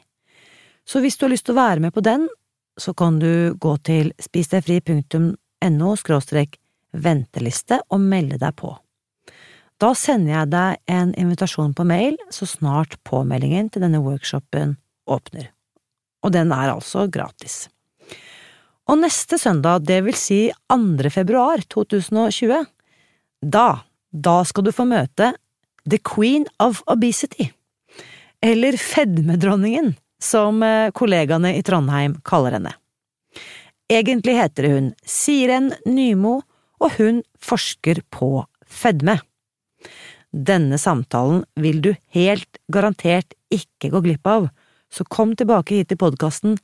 [0.89, 2.25] Så hvis du har lyst til å være med på den,
[2.81, 6.57] så kan du gå til spisdegfri.no skråstrek
[6.97, 8.73] venteliste og melde deg på.
[9.79, 15.51] Da sender jeg deg en invitasjon på mail så snart påmeldingen til denne workshopen åpner.
[16.25, 17.67] Og den er altså gratis.
[18.89, 20.41] Og neste søndag, det vil si
[20.73, 21.11] 2.
[21.13, 22.65] februar 2020,
[23.45, 23.69] da,
[24.11, 25.35] da skal du få møte
[25.89, 27.51] The Queen of Obesity,
[28.45, 32.73] eller fedmedronningen, som eh, kollegaene i Trondheim kaller henne.
[33.89, 36.41] Egentlig heter hun Siren Nymo,
[36.79, 39.19] og hun forsker på fedme.
[40.33, 44.49] Denne samtalen vil du helt garantert ikke gå glipp av,
[44.93, 46.57] så kom tilbake hit til podkasten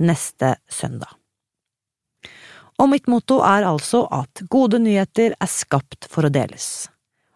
[0.00, 1.10] neste søndag.
[2.80, 6.88] Og mitt motto er altså at gode nyheter er skapt for å deles.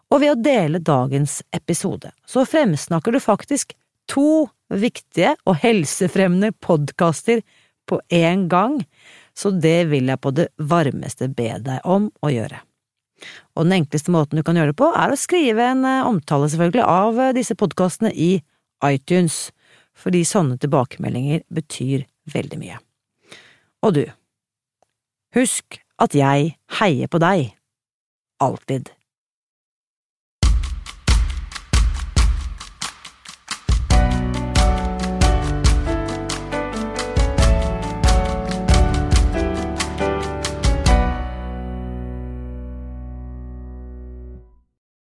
[0.09, 3.75] Og ved å dele dagens episode, så fremsnakker du faktisk
[4.09, 7.43] to viktige og helsefremmende podkaster
[7.89, 8.79] på én gang,
[9.37, 12.61] så det vil jeg på det varmeste be deg om å gjøre.
[13.55, 16.49] Og den enkleste måten du kan gjøre det på, er å skrive en eh, omtale,
[16.51, 18.31] selvfølgelig, av eh, disse podkastene i
[18.85, 19.49] iTunes,
[19.95, 22.79] fordi sånne tilbakemeldinger betyr veldig mye.
[23.85, 24.03] Og du,
[25.37, 27.53] husk at jeg heier på deg.
[28.43, 28.91] Alltid.